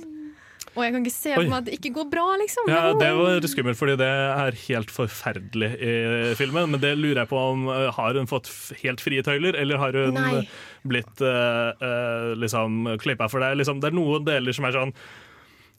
[0.76, 2.68] Og jeg kan ikke se for meg at det ikke går bra, liksom.
[2.68, 5.92] Ja, Det var skummelt, fordi det er helt forferdelig i
[6.36, 6.70] filmen.
[6.74, 8.50] Men det lurer jeg på om eh, Har hun fått
[8.82, 10.42] helt frie tøyler, eller har hun Nei.
[10.86, 13.54] blitt uh, liksom klippa for det?
[13.62, 14.94] Liksom, det er noen deler som er sånn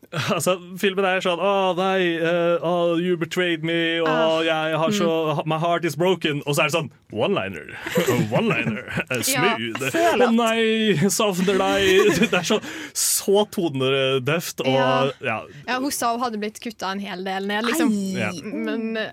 [0.35, 4.37] Altså, Filmen er sånn Å, nei, uh, oh, you betrayed me, og Ah.
[4.45, 5.09] jeg har så
[5.49, 6.39] My heart is broken.
[6.45, 7.73] Og så er det sånn one-liner.
[8.37, 8.87] One-liner.
[9.27, 9.83] Smooth.
[10.23, 12.21] Å nei, savner deg.
[12.23, 12.59] Det er så,
[12.95, 14.87] så tonedøft og Ja.
[15.27, 15.37] ja.
[15.67, 17.91] Ja, hun sa hun hadde blitt kutta en hel del ned, liksom.
[18.15, 18.31] Ja.
[18.45, 19.11] Men eh,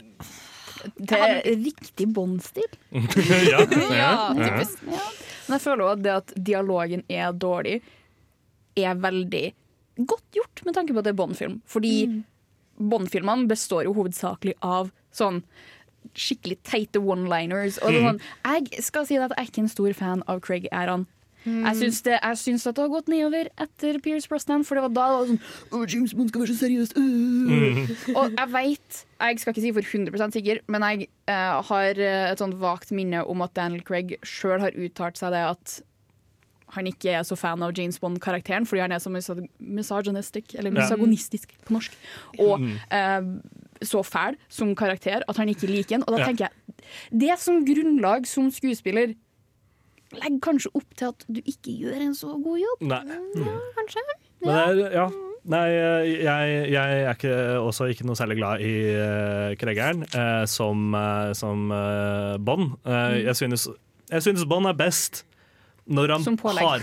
[1.01, 2.71] Det er riktig Bond-stil.
[3.51, 4.15] ja, Ja, ja.
[4.39, 4.79] typisk.
[4.85, 7.81] Men jeg føler også at det at dialogen er dårlig,
[8.79, 9.47] er veldig
[9.97, 11.61] godt gjort med tanke på at det er Bond-film.
[11.71, 11.95] Fordi
[12.79, 15.43] Bond-filmene består jo hovedsakelig av sånn
[16.19, 17.79] skikkelig teite one-liners.
[17.83, 20.69] Og er sånn, jeg skal si at jeg er ikke en stor fan av Craig
[20.73, 21.07] Æran.
[21.45, 24.85] Jeg syns, det, jeg syns at det har gått nedover etter Pierce Brosnan, for det
[24.87, 25.41] var da det var sånn
[25.77, 26.97] «Å, James Bond skal være så seriøst.
[26.97, 28.15] Mm.
[28.17, 32.31] Og jeg veit, jeg skal ikke si for 100% sikker, men jeg eh, har eh,
[32.31, 35.77] et sånt vagt minne om at Daniel Craig sjøl har uttalt seg det at
[36.75, 39.11] han ikke er så fan av James Bond-karakteren fordi han er så
[39.61, 40.81] misogynistisk, eller Ja.
[40.83, 41.93] misogonistisk på norsk,
[42.39, 42.77] og Mm.
[42.91, 43.41] eh,
[43.85, 46.05] så fæl som karakter at han ikke liker den.
[46.07, 46.51] Og da tenker jeg,
[47.13, 49.15] det som grunnlag som skuespiller
[50.15, 52.83] legger kanskje opp til at du ikke gjør en så god jobb.
[52.83, 53.03] Nei.
[53.37, 54.01] Ja, kanskje.
[54.45, 55.11] Men det er, ja.
[55.47, 60.95] Nei, jeg, jeg er ikke, også ikke noe særlig glad i uh, Kregeren eh, som,
[60.95, 62.71] uh, som uh, Bond.
[62.87, 63.25] Mm.
[63.27, 63.69] jeg, synes,
[64.11, 65.25] jeg synes Bond er best
[65.87, 66.65] når han Som pålegg.
[66.65, 66.81] har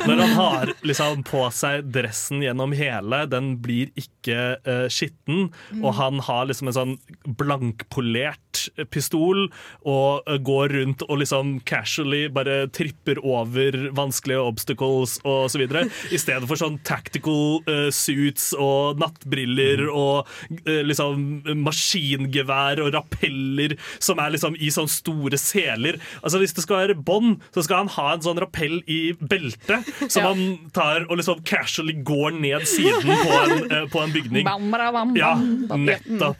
[0.06, 5.84] Når han har liksom på seg dressen gjennom hele, den blir ikke uh, skitten, Mm.
[5.86, 6.92] og han har liksom en sånn
[7.38, 9.46] blankpolert pistol
[9.88, 15.86] og uh, går rundt og liksom casually bare tripper over vanskelige obstacles og så videre,
[16.12, 20.28] i stedet for sånn tactical uh, suits og nattbriller og
[20.64, 25.98] eh, liksom maskingevær og rappeller som er liksom i sånne store seler.
[26.24, 29.12] Altså Hvis det skal være Bond, Bond, så skal han ha en sånn rappell i
[29.20, 30.32] beltet, som Ja.
[30.32, 34.44] han tar og liksom casually går ned siden på en, eh, på en bygning.
[34.44, 36.36] Bam, bam, bam, Ja, nettopp.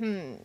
[0.00, 0.38] Mm.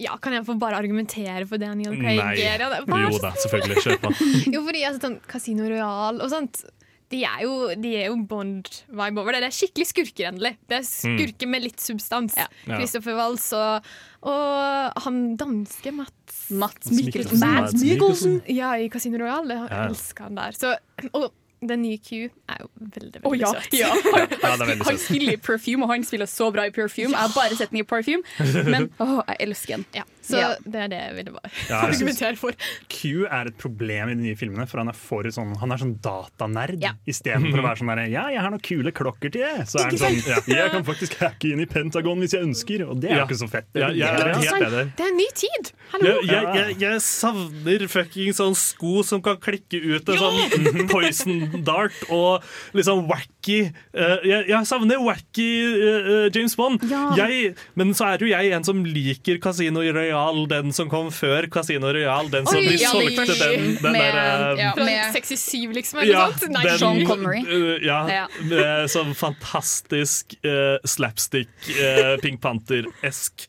[0.00, 2.16] Ja, kan jeg få bare argumentere for Daniel Craig?
[2.22, 2.34] Nei.
[2.40, 3.82] Ja, det- Jo da, selvfølgelig.
[3.84, 4.12] Kjør på.
[4.54, 6.62] Jo, fordi altså, sånn Casino Royal og sånt
[7.10, 9.40] de er jo, jo Bond-vibe over det.
[9.42, 10.52] Det er skikkelig skurker, endelig.
[10.70, 12.36] Det er skurker med litt substans.
[12.38, 12.46] Ja.
[12.78, 13.82] Christopher Waltz og,
[14.22, 16.12] og han danske Mats
[16.50, 17.38] Mats Mikkelsen.
[17.40, 18.40] Mads Mikkelsen.
[18.48, 19.48] Ja, i Casino Royal.
[19.50, 19.84] Jeg Ja.
[19.88, 20.50] elsker han der.
[20.52, 20.76] Så,
[21.12, 22.12] og den nye Q
[22.48, 23.74] er jo veldig, veldig oh, ja, søt.
[23.76, 23.88] ja.
[24.48, 27.10] Han, er Han spiller i Perfume, og han spiller så bra i Perfume.
[27.12, 28.22] Jeg har bare sett den i Perfume,
[28.70, 29.84] men å, jeg elsker den.
[29.94, 30.48] Ja, så Ja.
[30.64, 32.52] det er det jeg ville bare Ja, jeg argumentere for.
[32.88, 35.80] Q er et problem i de nye filmene, for han er for sånn Han er
[35.82, 36.78] sånn datanerd.
[36.82, 36.92] Ja.
[37.10, 39.66] Istedenfor å være sånn der Ja, jeg har noen kule klokker til deg.
[39.70, 42.86] Så er han sånn ja, Jeg kan faktisk hacke inn i Pentagon hvis jeg ønsker,
[42.88, 43.24] og det er Ja.
[43.24, 43.66] jo ikke så fett.
[43.74, 44.92] Ja, jeg Det-.
[44.96, 45.72] Det er en ny tid!
[45.92, 46.14] Hallo!
[46.22, 51.62] Jeg, jeg, jeg, jeg savner fucking sånn sko som kan klikke ut en sånn poison
[51.66, 52.44] dart, og
[52.76, 53.58] liksom wacky
[53.96, 56.82] uh, jeg, jeg savner wacky eh, James Bond.
[56.90, 57.08] Ja.
[57.18, 60.19] Jeg, men så er jo jeg en som liker Casino Royal,
[60.50, 62.28] den som kom før Casino Royal.
[62.32, 64.72] Den som Oi, de ja, solgte den, den med- der eh, ja.
[64.76, 66.00] Med- 67, liksom?
[66.02, 66.52] Eller ja, noe sånt?
[66.56, 67.40] Nei, den- Sean Connery.
[67.46, 68.26] Uh, ja, Ja.
[68.42, 73.46] med sånn fantastisk uh, slapstick uh, Pink Panther-esk.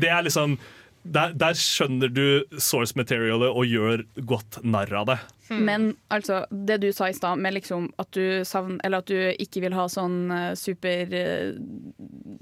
[0.00, 0.58] Det er liksom
[1.04, 5.18] der, der skjønner du source materialet og gjør godt narr av det.
[5.48, 9.16] Men altså, det du sa i stad, med liksom at du savner Eller at du
[9.42, 11.58] ikke vil ha sånn eh, super uh,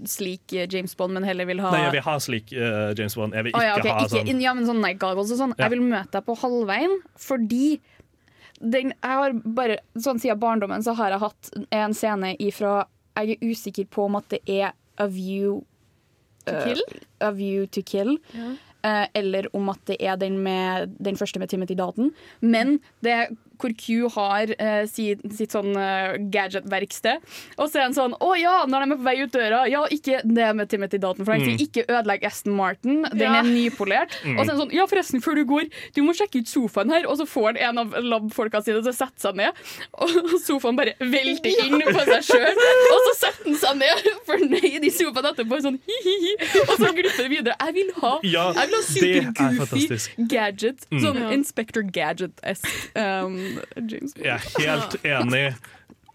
[0.09, 3.17] slik eh, James Bond, men heller vil ha Nei, jeg vil ha slik uh, James
[3.19, 3.35] Bond.
[3.35, 3.91] Jeg vil ikke ikke ja, okay.
[3.97, 5.57] ha ikke, sånn Ja, men sånn night goggles og sånn.
[5.57, 5.67] Ja.
[5.67, 7.67] Jeg vil møte deg på halvveien, fordi
[8.63, 12.85] den, jeg har bare, sånn Siden barndommen så har jeg hatt en scene ifra
[13.19, 15.65] Jeg er usikker på om at det er A View
[16.47, 16.85] To eh, Kill?
[17.23, 18.17] A View to Kill.
[18.35, 18.53] Ja.
[18.85, 22.13] Eh, eller om at det er den, med, den første med Timothy Dalton.
[22.41, 23.17] Men det
[23.63, 27.23] hvor Q har eh, sitt, sitt sånn eh, gadget-verksted.
[27.59, 29.85] Og så er han sånn Å ja, når de er på vei ut døra Ja,
[29.95, 33.03] ikke det med Timothy Dalton, for han sier ikke ødelegg Aston Martin.
[33.13, 33.41] Den Ja.
[33.41, 34.17] er nypolert.
[34.27, 36.91] Og så er han sånn Ja, forresten, før du går, du må sjekke ut sofaen
[36.93, 37.07] her.
[37.09, 39.53] Og så får han en av lab-folka sine til å sette seg ned,
[39.95, 40.09] og
[40.47, 42.63] sofaen bare velter inn på seg sjøl.
[42.93, 46.35] Og så setter han seg ned, fornøyd i sofaen etterpå, sånn hi-hi-hi.
[46.67, 47.57] Og så glipper det videre.
[47.63, 50.87] Jeg vil ha, Ja, jeg vil ha er super-goofy gadget.
[50.91, 51.31] Sånn Ja.
[51.37, 52.67] Inspector Gadget-esk.
[52.97, 53.37] Um,
[53.91, 54.27] James Bond.
[54.27, 55.47] Jeg er helt enig.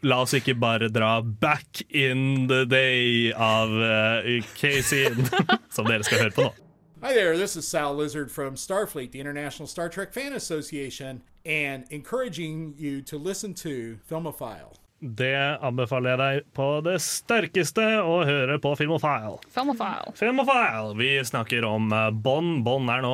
[0.06, 5.10] La oss ikke bare dra 'Back in the Day' av uh, Casey,
[5.74, 6.54] som dere skal høre på nå.
[7.02, 11.86] Hi there, this is Sal Lizard from Starfleet, the International Star Trek Fan Association, and
[11.92, 14.74] encouraging you to listen to Filmophile.
[15.00, 19.38] Det anbefaler jeg deg på det sterkeste å høre på Filmophile.
[19.54, 20.14] Filmophile.
[20.18, 20.96] Filmophile.
[20.98, 22.64] Vi snakker om uh, Bond.
[22.66, 23.14] Bond er nå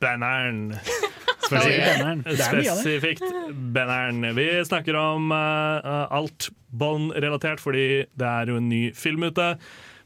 [0.00, 0.72] banneren.
[1.48, 4.22] Spesifikt er banneren.
[4.36, 5.38] Vi snakker om uh,
[5.84, 9.54] uh, alt Bond-relatert, fordi det er jo en ny film ute.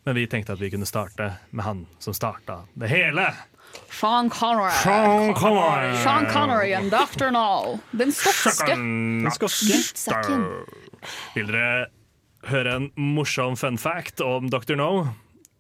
[0.07, 3.27] Men vi tenkte at vi kunne starte med han som starta det hele.
[3.91, 4.73] Sean Connery.
[4.83, 5.97] Sean Connery.
[6.03, 7.31] Sean Connery and Dr.
[7.31, 7.79] No.
[7.91, 8.75] Den skotske.
[8.75, 10.39] Den skotske.
[11.35, 11.87] Vil dere
[12.51, 14.75] høre en morsom fun fact om Dr.
[14.79, 14.91] No?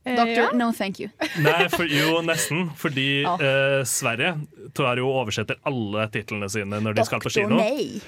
[0.04, 0.48] Eh, ja.
[0.52, 1.08] No, thank you.
[1.38, 2.70] Nei, for, jo, nesten.
[2.76, 3.34] Fordi Ja.
[3.38, 4.34] eh, Sverige
[4.74, 7.56] tar jo oversetter alle titlene sine når de skal på kino.
[7.60, 8.00] Nei.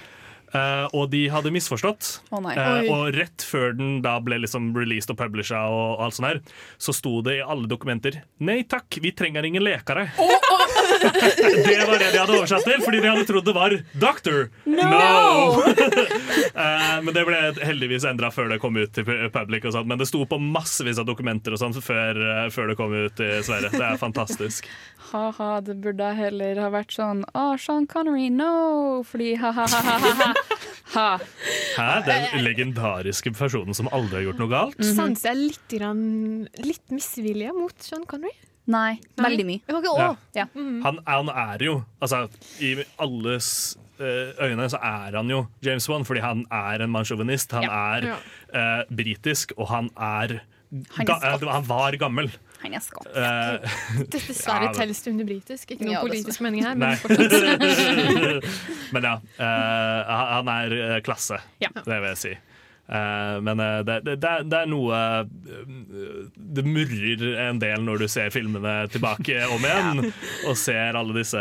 [0.55, 2.11] Eh, og de hadde misforstått.
[2.31, 2.45] Oh.
[2.53, 6.40] Eh, og rett før den da ble liksom released og publisha, og alt sånt her,
[6.79, 10.07] så sto det i alle dokumenter Nei takk, vi trenger ingen lekere.
[10.14, 14.49] det var det de hadde oversatt til, fordi de hadde trodd det var Doctor.
[14.71, 15.62] No!
[16.55, 19.64] Eh, men det ble heldigvis endra før det kom ut til public.
[19.67, 22.21] og sånt Men det sto på massevis av dokumenter og sånt før,
[22.55, 23.73] før det kom ut i Sverige.
[23.75, 24.69] Det er fantastisk.
[25.11, 29.03] Ha-ha, det burde heller ha vært sånn Å, Sean Connery, no!
[29.07, 30.31] Fordi ha-ha-ha-ha.
[30.95, 31.19] Ha.
[31.77, 31.87] Hæ?
[32.07, 34.83] Den legendariske personen som aldri har gjort noe galt?
[34.95, 36.03] Sanser jeg litt, grann,
[36.63, 38.35] litt misvilje mot Sean Connery?
[38.71, 39.61] Nei, veldig mye.
[39.69, 39.89] Ok,
[40.35, 40.47] Ja.
[40.55, 40.83] Mm -hmm.
[40.83, 42.29] Han, han er jo Altså,
[42.61, 47.53] i alles eh, øyne så er han jo James Bond fordi han er en mannssjåvinist.
[47.53, 47.97] Han Ja.
[47.97, 48.17] er Ja.
[48.55, 50.41] eh, britisk, og han er
[50.97, 52.31] Han eh, Han var gammel.
[52.64, 53.11] Han er skott.
[53.12, 53.77] Eh,
[54.14, 55.70] Dessverre Ja, telles det under britisk.
[55.74, 58.48] Ikke noen Ja, politisk mening her, men fortsatt.
[58.96, 59.14] men ja.
[59.37, 61.70] Uh, han er eh, klasse, Ja.
[61.77, 62.35] det vil jeg si.
[62.85, 67.81] Uh, men eh, det, det, det, er, det er noe eh, Det murrer en del
[67.81, 70.11] når du ser filmene tilbake om igjen,
[70.50, 71.40] og ser alle disse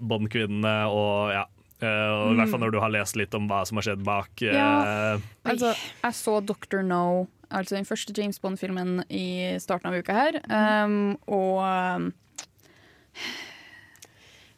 [0.00, 1.44] Bond-kvinnene og ja.
[1.82, 4.04] Uh, og I hvert fall når du har lest litt om hva som har skjedd
[4.06, 4.30] bak.
[4.46, 5.16] eh, Ja.
[5.50, 5.72] Altså,
[6.04, 6.78] jeg så Dr.
[6.86, 7.00] No,
[7.52, 10.38] altså den første James Bond-filmen i starten av uka her.
[10.48, 12.08] Um, og um,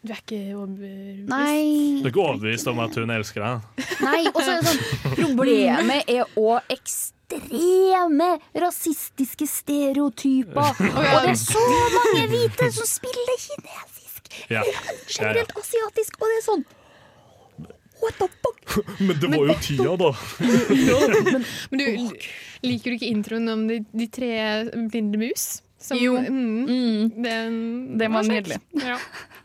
[0.05, 1.29] Du er ikke overbevist?
[1.31, 2.01] Nei.
[2.01, 3.89] Du er ikke overbevist om at hun elsker deg?
[4.05, 4.85] Nei, og så er det sånn
[5.19, 8.31] Problemet er òg ekstreme
[8.63, 10.71] rasistiske stereotyper.
[10.95, 11.65] Og det er så
[11.97, 14.33] mange hvite som spiller kinesisk.
[14.53, 14.63] Ja.
[15.09, 16.65] Generelt asiatisk, og det er sånn
[18.05, 18.79] What the fuck?
[19.07, 20.13] Men det var jo tida, da.
[21.71, 21.87] Men du,
[22.65, 24.33] liker du ikke introen om de, de tre
[24.91, 25.61] blinde mus?
[25.85, 26.15] Som- Jo.
[26.17, 27.55] Mm, den,
[28.01, 28.61] Det var nydelig.
[28.89, 28.97] Ja.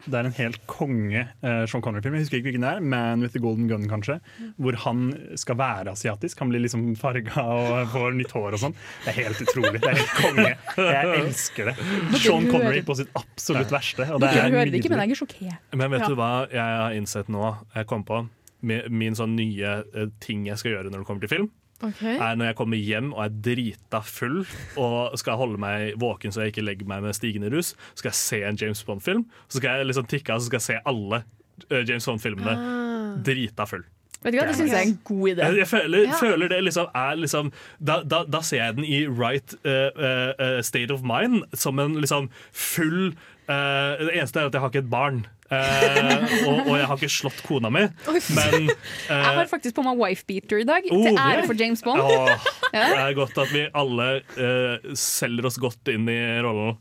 [0.09, 2.15] Det er en helt konge uh, Sean Connery-film.
[2.15, 2.79] Jeg husker ikke hvilken det er.
[2.81, 4.15] Man with the Golden Gun, kanskje.
[4.57, 5.01] Hvor han
[5.37, 6.39] skal være asiatisk.
[6.41, 8.77] Han blir liksom farga og får nytt hår og sånn.
[9.03, 9.75] Det er helt utrolig.
[9.83, 10.47] Det er helt konge.
[10.79, 11.75] Jeg elsker det.
[12.23, 14.07] Sean Connery på sitt absolutt verste.
[14.15, 15.61] Og det Dere er hører det ikke, men jeg er sjokkert.
[15.75, 16.09] Men vet Ja.
[16.09, 17.43] du hva jeg har innsett nå?
[17.75, 18.23] Jeg kom på
[18.61, 21.49] min, sånn nye eh, ting jeg skal gjøre når det kommer til film.
[21.79, 22.17] Okay.
[22.19, 24.41] Er når jeg kommer hjem og er drita full
[24.75, 28.11] og skal holde meg våken så jeg ikke legger meg med stigende rus, så skal
[28.11, 29.23] jeg se en James Bond-film.
[29.47, 31.21] Så skal jeg liksom tikke av så skal jeg se alle
[31.69, 33.15] eh, James Bond-filmene Ah.
[33.23, 33.85] drita full.
[34.19, 35.45] Vet du hva, det syns jeg er en god idé.
[35.47, 36.17] Jeg, jeg føler, Ja.
[36.19, 40.61] føler det liksom er liksom da, da, da ser jeg den i right uh, eh,
[40.61, 43.13] state of mind, som en liksom full
[43.47, 45.23] uh, Det eneste er at jeg har ikke et barn.
[45.51, 48.73] Eh, og, og jeg har ikke slått kona mi, men eh,
[49.09, 52.01] Jeg har faktisk på meg wifebeater i dag, Oh, til ære for James Bond.
[52.03, 52.83] Åh, Ja.
[52.85, 54.05] Det er godt at vi alle
[54.37, 56.77] eh, selger oss godt inn i rollen.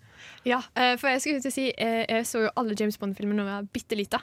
[0.46, 3.36] Ja, eh, for jeg skulle til å si eh, Jeg så jo alle James Bond-filmer
[3.40, 4.20] da jeg var bitte lita.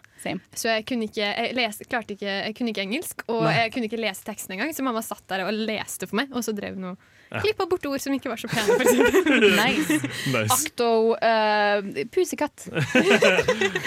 [0.55, 3.55] Så jeg kunne ikke jeg leste, klarte ikke, jeg kunne ikke engelsk, og Nei.
[3.60, 4.71] jeg kunne ikke lese teksten engang.
[4.77, 7.12] Så mamma satt der og leste for meg, og så drev hun og.
[7.34, 8.76] Klippa bort ord som ikke var så pene.
[9.66, 10.00] Nice.
[10.32, 10.52] Nice.
[10.54, 12.68] Akto uh, pusekatt.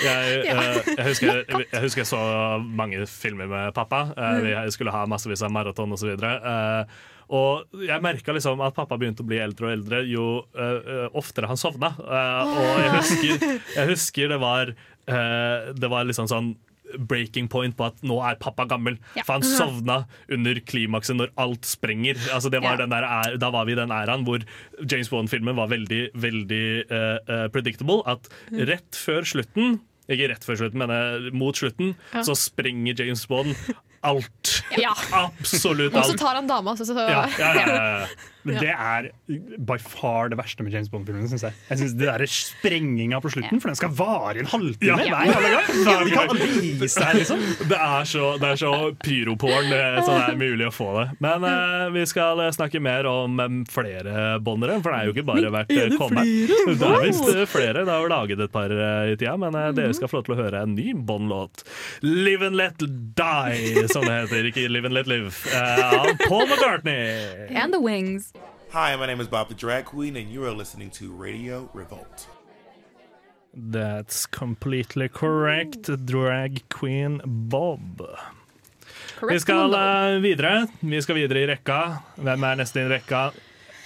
[0.09, 2.21] Jeg, uh, jeg, husker, jeg husker jeg så
[2.63, 4.09] mange filmer med pappa.
[4.17, 6.15] Uh, vi skulle ha massevis av maraton osv.
[6.19, 6.85] Uh,
[7.29, 11.09] og jeg merka liksom at pappa begynte å bli eldre og eldre jo eh, eh,
[11.19, 11.91] oftere han sovna.
[12.01, 16.55] Uh, og jeg husker, jeg husker det var uh, Det var liksom sånn
[16.99, 18.97] breaking point på at nå er pappa gammel.
[19.17, 19.25] Ja.
[19.27, 19.99] For han sovna
[20.33, 22.17] under klimakset når alt sprenger.
[22.33, 22.85] Altså det var Ja.
[22.87, 24.45] den der, da var vi i den æraen hvor
[24.85, 28.01] James Bond-filmen var veldig, veldig uh, predictable.
[28.07, 32.23] At rett før slutten ikke rett før slutten, men eh, mot slutten, Ja.
[32.25, 33.53] så sprenger James Bond
[34.09, 34.53] alt.
[34.79, 34.95] Ja.
[35.27, 38.07] Absolutt Og så tar han dama, så, så ja, ja, ja.
[38.49, 39.11] Men det er
[39.69, 41.57] by far det verste med James Bond-filmene, syns jeg.
[41.71, 44.97] Jeg synes Det der sprenginga på slutten, for den skal vare en halvtime Ja.
[44.97, 46.13] hver jævla gang.
[46.13, 46.49] Kan aldri
[46.81, 47.43] vise det liksom.
[47.69, 48.73] Det er så, det er så
[49.05, 51.07] pyroporn eh, så det er mulig å få det.
[51.25, 55.17] Men uh, vi skal eh, snakke mer om em, flere bondere, for det er jo
[55.17, 57.85] ikke bare vært er eh, det er visst eh, flere.
[57.85, 60.29] Det har jo laget et par eh, i tida, men uh, dere skal få lov
[60.29, 61.65] til å høre en ny Bond-låt.
[62.03, 64.51] 'Live and Let Die', som det heter.
[64.51, 65.45] Ikke 'Live and Let Live'.
[65.53, 67.49] Uh, Paul McCartney.
[67.55, 68.33] And the wings.
[68.71, 72.27] Hi, my name is Bob the Drag Queen, and you are listening to Radio Revolt.
[73.55, 78.03] That's completely correct, drag queen Bob.
[79.17, 80.67] Correct, Vi skal eh, videre.
[80.81, 82.03] Vi skal videre i rekka.
[82.17, 83.31] Hvem er neste i rekka?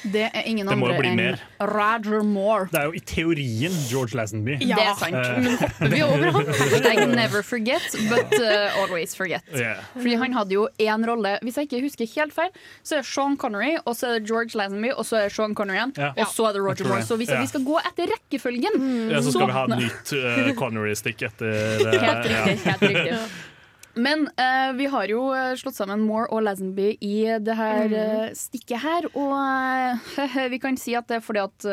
[0.03, 1.41] Det er ingen Det andre enn mer.
[1.61, 2.67] Roger Moore.
[2.73, 4.57] Det er jo i teorien George Lazenby.
[4.59, 5.15] Det er sant.
[5.15, 6.47] Eh, Men hopper vi over han?
[6.63, 9.43] Hashtag never forget, but uh, always forget.
[9.55, 9.79] Yeah.
[9.95, 12.51] Fordi han hadde jo én rolle, hvis jeg ikke husker helt feil,
[12.83, 15.37] så er det Sean Connery, og så er det George Lazenby, og så er det
[15.37, 16.11] Sean Connery igjen, Ja.
[16.19, 17.03] og så er det Roger Moore.
[17.07, 17.41] Så hvis Ja.
[17.41, 21.53] vi skal gå etter rekkefølgen Ja, så skal vi ha et nytt uh, Connery-stikk etter
[21.53, 22.33] eh, Helt riktig.
[22.33, 22.45] ja.
[22.73, 23.19] helt riktig
[23.95, 28.31] Men uh, vi har jo eh, slått sammen Moore og Lazenby i det her eh,
[28.37, 29.09] stikket her.
[29.13, 31.69] Og uh, vi kan si at det er fordi at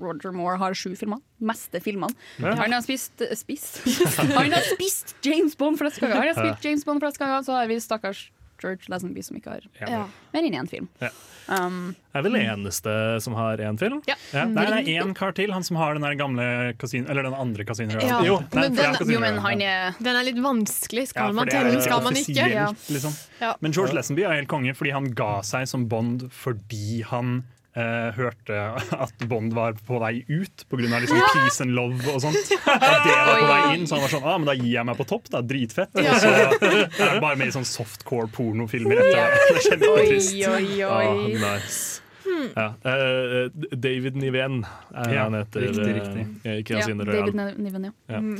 [0.00, 1.22] Roger Moore har sju filmer.
[1.42, 2.14] Meste filmene.
[2.42, 2.54] Ja.
[2.58, 3.82] Han har spist, spist.
[4.38, 6.18] Han har spist James Bond flest ganger.
[6.18, 8.28] Han har spilt James Bond flest ganger, så har vi stakkars
[8.62, 10.04] George Lazenby som ikke har Ja.
[10.32, 10.88] mer enn én film.
[11.02, 11.10] Ja.
[11.50, 13.98] Um, er vel det eneste som har én film?
[14.06, 14.14] Ja.
[14.46, 16.46] Nei, det er én kar til, han som har den der gamle
[16.78, 18.00] kasin, Eller den andre kasinoen.
[18.00, 21.08] Ja, Jo, men den- jo, men han er Den er litt vanskelig.
[21.08, 22.46] Skal Ja, man telle, skal man ikke?
[22.88, 23.12] Liksom.
[23.40, 23.54] Ja.
[23.60, 27.42] Men George Lazenby er helt konge fordi han ga seg som Bond fordi han
[27.76, 28.58] eh, hørte
[29.06, 31.00] at Bond var på vei ut pga.
[31.00, 31.28] Liksom Ja.
[31.34, 32.36] peace and love og sånt.
[32.66, 34.86] At det var på vei inn, så han var sånn ah, men da gir jeg
[34.88, 35.30] meg på topp.
[35.32, 35.96] Det er dritfett.
[35.96, 39.40] Og så er det bare med i sånn softcore pornofilmer etter det.
[39.48, 40.32] Det er kjempetrist.
[40.36, 41.08] Oi, oi, oi.
[41.08, 42.00] Ah, nice.
[42.22, 42.48] Hmm.
[42.54, 42.68] Ja.
[42.86, 44.62] Uh, David Niven
[44.94, 45.60] er Ja, han heter.
[45.66, 46.26] riktig, riktig.
[46.46, 47.92] Uh, ja, David Niven, ja.
[48.08, 48.20] Ja.
[48.22, 48.38] Mm.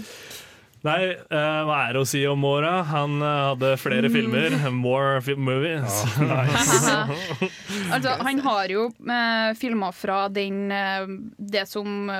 [0.82, 2.82] Nei, uh, hva er det å si om Mora?
[2.90, 4.14] Han uh, hadde flere Mm.
[4.16, 4.56] filmer.
[4.74, 6.00] More fi- movies.
[7.92, 10.68] Altså, han har jo uh, filmer fra den
[11.38, 12.10] Det som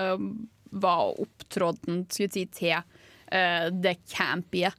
[0.72, 2.78] var opptråden skulle jeg si, til
[3.32, 4.70] eh, det campie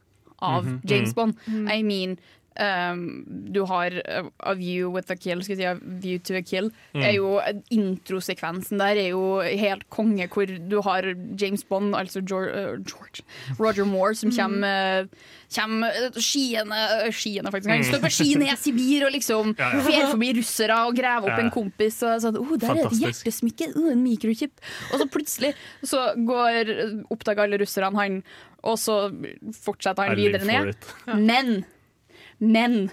[0.43, 0.79] av Mhm.
[0.89, 1.15] James Mm.
[1.15, 1.35] Bond.
[1.47, 1.67] Mm.
[1.71, 2.15] I mean
[2.59, 6.35] um, du har uh, A View with a Kill, skal jeg si, A View to
[6.35, 7.01] a Kill, Mm.
[7.03, 7.39] er jo
[7.73, 11.07] introsekvensen der er jo helt konge, hvor du har
[11.39, 13.23] James Bond, altså George, uh, George
[13.59, 14.37] Roger Moore, som Mm.
[14.37, 15.07] kommer,
[15.55, 16.81] kommer uh, skiene,
[17.11, 17.83] skiene faktisk, Mm.
[17.89, 19.81] står på ski ned i Sibir og liksom Ja, ja.
[19.81, 21.43] fer forbi russere og graver opp Ja.
[21.45, 24.51] en kompis og sånn, oh, der er et hjertesmykke, Uh, en mikrochip.
[24.93, 28.23] Og så plutselig så går, oppdager alle russerne han,
[28.63, 29.09] og så
[29.53, 30.75] fortsetter han videre ned.
[31.15, 31.65] Men,
[32.39, 32.89] men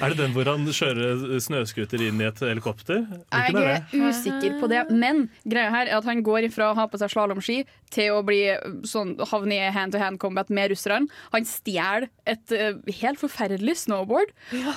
[0.00, 3.04] Er det den hvor han kjører snøscooter inn i et helikopter?
[3.32, 6.70] Er Jeg ikke er usikker på det, men greia her er at han går ifra
[6.72, 7.58] å ha på seg slalåmski
[7.94, 8.40] til å bli
[8.88, 11.08] sånn, havne i hand-to-hand combat med russerne.
[11.32, 12.56] Han stjeler et
[13.00, 14.34] helt forferdelig snowboard,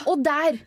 [0.08, 0.62] og der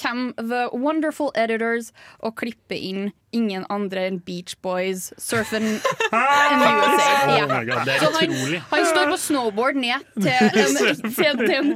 [0.00, 1.90] kommer The Wonderful Editors
[2.22, 7.10] og klipper inn ingen andre enn Beach Boys, surfen in USA.
[7.26, 7.46] Oh Ja.
[7.46, 8.32] my God, Så han,
[8.70, 11.70] han står på snowboard ned til en, til, til en,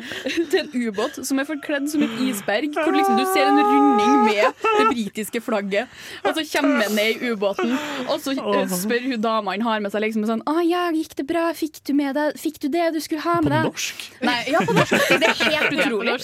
[0.50, 4.16] til en ubåt som er forkledd som et isberg, hvor liksom du ser en runding
[4.26, 5.88] med det britiske flagget.
[6.24, 7.76] Og så kommer han ned i ubåten,
[8.08, 11.14] og så eh, spør hun dama han har med seg liksom sånn Å ja, gikk
[11.20, 11.46] det bra?
[11.54, 13.68] Fikk du med deg Fikk du det du skulle ha med deg?
[13.68, 14.04] På norsk?
[14.26, 14.94] Nei, ja, på norsk.
[15.22, 16.16] Det er helt utrolig.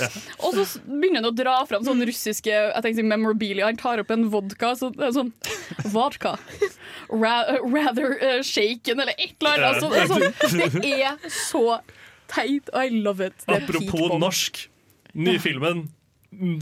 [0.43, 3.68] Og så begynner han å dra fram sånn russiske jeg tenker, memorabilia.
[3.70, 4.72] Han tar opp en vodka.
[4.78, 6.37] Så, er sånn Vodka.
[7.11, 9.71] Ra rather uh, shaken, eller et eller annet.
[9.71, 11.64] Altså, det, er sånn, det er så
[12.31, 12.71] teit.
[12.75, 13.47] I love it.
[13.47, 14.66] Det Apropos norsk.
[15.14, 15.89] Ny filmen.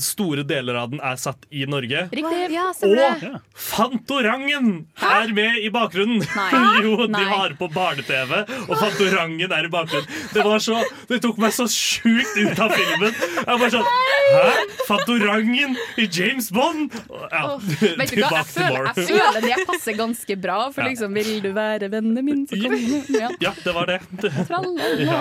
[0.01, 2.07] Store deler av den er satt i Norge.
[2.09, 2.45] Riktig.
[2.55, 6.23] Ja, Og Fantorangen er med i bakgrunnen!
[6.25, 6.49] Nei.
[6.87, 7.25] jo, de Nei.
[7.29, 8.33] har på barne-TV,
[8.65, 10.09] og Fantorangen er i bakgrunnen.
[10.33, 10.79] Det var så,
[11.11, 13.13] det tok meg så sjukt ut av filmen.
[13.13, 13.91] Jeg var bare sånn
[14.29, 14.49] Hæ?
[14.89, 16.93] Fantorangen i James Bond?
[17.33, 17.45] Ja,
[18.01, 18.93] Vet du hva, jeg tilbake til føler, more.
[18.93, 20.91] jeg føler det passer ganske bra, for Ja.
[20.93, 22.77] liksom Vil du være vennen min, så kom
[23.17, 23.31] ja.
[23.43, 23.99] Ja, det var det.
[24.49, 25.21] Tralala.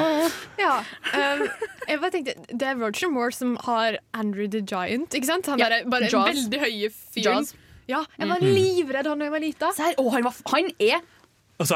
[0.60, 0.74] Ja.
[1.14, 1.46] Um,
[1.88, 5.10] jeg bare tenkte, Det er Roger Moore som har Andrew the Giant.
[5.18, 5.46] Ikke sant?
[5.48, 6.30] Han Ja, er bare Jaws.
[6.30, 7.48] veldig høye fyren.
[7.90, 8.54] Ja, jeg var Mhm.
[8.54, 9.72] livredd han da jeg var lita.
[9.78, 10.22] Han,
[10.54, 11.02] han er
[11.60, 11.76] Altså,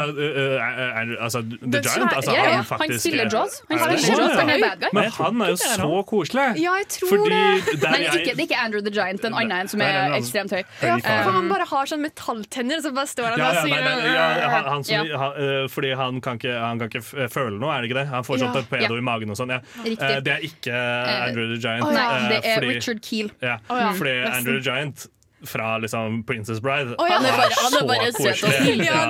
[1.25, 2.55] altså The Giant altså, ja, ja.
[2.61, 3.53] han faktisk Han spiller er- Jaws.
[3.69, 4.89] Han er spiller Jaws, han er bad guy.
[4.93, 6.43] Men han er jo så koselig.
[6.61, 7.79] Ja, jeg tror Fordi det.
[7.81, 10.61] Nei, ikke, det er ikke Andrew the Giant, den andre som er ekstremt høy.
[10.85, 15.25] Ja, for han bare har sånn metalltenner, så bare står han og sier ja,
[15.73, 18.07] fordi han kan ikke, han kan ikke føle noe, er det ikke det?
[18.13, 18.61] Han får sånn Ja.
[18.61, 19.49] torpedo i magen og sånn.
[19.55, 19.59] Ja.
[19.85, 21.89] Eh, Det er ikke Andrew the Giant.
[21.89, 23.31] Nei, eh, det er fordi- Richard Keel.
[23.41, 24.37] Ja, Å ja, fordi nesten.
[24.37, 25.07] Andrew the Giant
[25.47, 28.83] fra liksom Princess Bride Oh, ja, han er bare- han er bare søt og snill.
[28.85, 29.07] Ja.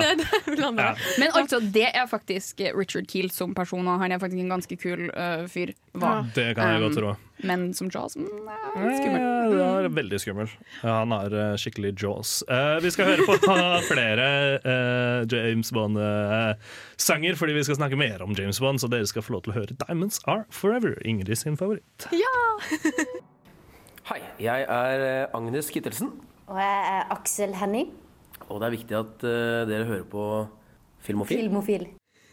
[0.62, 0.94] Ja.
[1.18, 4.76] Men altså, det er faktisk Richard Keel som person, og han er faktisk en ganske
[4.80, 5.72] kul uh, fyr.
[5.94, 6.24] Var.
[6.34, 7.14] Det kan jeg godt tro.
[7.42, 9.56] Men som Jaws mm, Ja, skummel.
[9.56, 10.50] det er veldig skummel.
[10.84, 12.36] Ja, han har uh, skikkelig jaws.
[12.48, 13.36] Uh, vi skal høre på
[13.90, 14.28] flere
[14.62, 19.32] eh, James Bond-sanger, fordi vi skal snakke mer om James Bond, så dere skal få
[19.36, 22.06] lov til å høre 'Diamonds Are Forever', Ingrid sin favoritt.
[24.12, 26.10] Hei, jeg er eh, Agnes Kittelsen,
[26.44, 27.94] Og jeg er Aksel Henning,
[28.50, 30.24] og det er viktig at eh, dere hører på
[31.00, 31.38] Filmofil.
[31.38, 31.86] filmofil.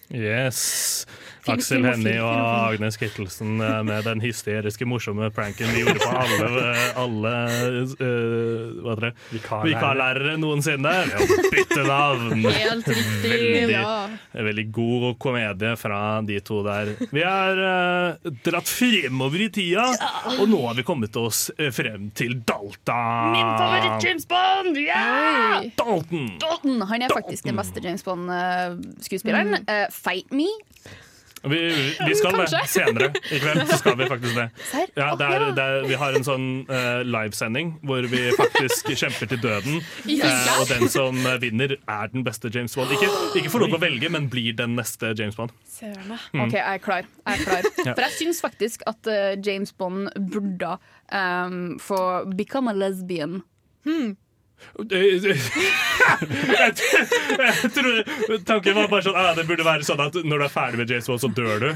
[0.09, 1.05] Yes.
[1.49, 2.35] Aksel Hennie og.
[2.69, 7.33] Agnes Kittelsen eh, med den hysteriske, morsomme pranken vi gjorde på alle, eh, alle
[7.99, 9.11] uh, hva heter det?
[9.33, 9.69] Vikarlærere.
[9.69, 10.93] vikarlærere noensinne.
[11.09, 12.45] Ved å bytte navn.
[12.49, 13.37] Helt riktig,
[13.69, 13.79] Veldig,
[14.49, 16.93] veldig god komedie fra de to der.
[17.13, 19.87] Vi har uh, dratt fremover i tida,
[20.35, 23.33] og nå har vi kommet oss frem til Dalton.
[23.33, 24.77] Min favoritt James Bond!
[24.79, 25.69] Yeah!
[25.79, 26.33] Dalton!
[26.41, 26.83] Dalton!
[26.89, 29.61] Han er faktisk den beste James Bond-skuespilleren.
[29.63, 30.49] Uh, Fight Me.
[31.43, 31.59] Vi,
[32.07, 33.61] vi skal det senere i kveld.
[33.69, 34.47] Så skal vi faktisk det.
[34.97, 39.31] Ja, det er, det er, vi har en sånn uh, livesending hvor vi faktisk kjemper
[39.31, 39.79] til døden.
[40.03, 42.91] Eh, og den som eh, vinner, er den beste James Bond.
[42.95, 43.07] Ikke,
[43.39, 45.55] ikke får lov til å velge, men blir den neste James Bond.
[45.79, 46.43] Mm.
[46.43, 47.07] OK, jeg er klar.
[47.07, 47.69] Jeg er klar.
[47.85, 47.93] Ja.
[47.93, 50.75] For jeg syns faktisk at uh, James Bond burde
[51.07, 52.01] um, få
[52.35, 53.39] become a lesbian.
[53.87, 54.17] jeg,
[57.59, 60.53] jeg tror Tanken var bare sånn ah, Det burde være sånn at når du er
[60.53, 61.69] ferdig med James Bond, så dør du.
[61.69, 61.75] Eh,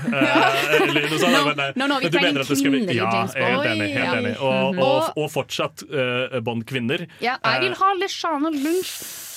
[0.77, 1.33] eller noe sånt.
[1.33, 3.49] No, men, eh, no, no, vi trenger bli- kvinnelig ja, James Bond.
[3.49, 3.89] Helt enig.
[3.97, 4.33] Helt enig.
[4.39, 4.79] Og, Mhm.
[4.87, 7.05] og, og fortsatt uh, Bond-kvinner.
[7.23, 8.91] Ja, jeg vil ha Leshana Lunch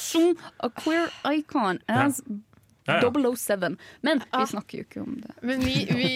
[0.06, 2.36] som a queer icon as Ja,
[2.86, 3.00] ja.
[3.02, 3.76] 007.
[4.06, 5.34] Men vi snakker jo ikke om det.
[5.42, 6.10] Men vi, vi,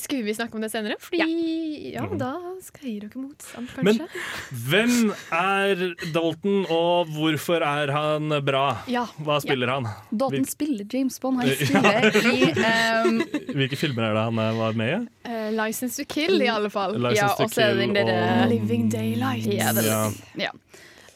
[0.00, 0.96] skulle vi snakke om det senere?
[1.00, 2.32] Fordi ja, da
[2.64, 3.84] skal jeg gi dere motstand, kanskje.
[3.84, 4.94] Men hvem
[5.36, 8.64] er Dalton, og hvorfor er han bra?
[8.90, 9.04] Ja.
[9.24, 9.88] Hva spiller han?
[10.10, 11.42] Dalton spiller James Bond.
[11.42, 11.54] Han Ja.
[11.60, 13.20] spiller i um,
[13.58, 15.02] Hvilke filmer er det han eh, var med i?
[15.28, 16.96] Uh, License to kill, i alle fall.
[16.98, 19.46] License ja, to og så er det og- Living Daylight.
[19.52, 20.00] Ja, det, Ja.
[20.48, 20.52] ja.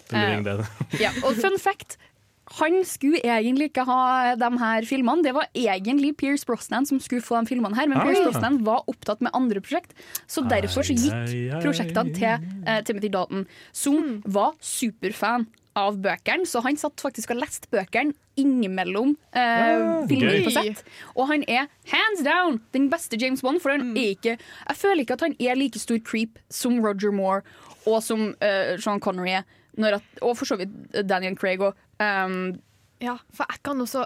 [0.09, 0.65] Uh,
[1.01, 1.11] ja.
[1.25, 1.99] Og fun fact
[2.59, 5.23] han skulle egentlig ikke ha de her filmene.
[5.25, 8.05] Det var egentlig Pierce Brosnan som skulle få de filmene her, men Ah.
[8.07, 9.95] Pierce Brosnan var opptatt med andre prosjekt,
[10.27, 12.35] så derfor så gikk prosjektene til
[12.67, 15.47] eh, Timothy Dalton, som var superfan
[15.79, 20.83] av bøkene, så han satt faktisk og leste bøkene innimellom eh, Ah, filmene på sett.
[21.15, 25.05] Og han er hands down den beste James Bond, for han er ikke Jeg føler
[25.05, 27.43] ikke at han er like stor creep som Roger Moore
[27.87, 29.47] og som uh, Sean Connery er.
[29.79, 30.73] Når at, og for så vidt
[31.09, 31.77] Daniel Craig òg.
[31.99, 32.61] Um,
[33.03, 34.05] ja, for jeg kan også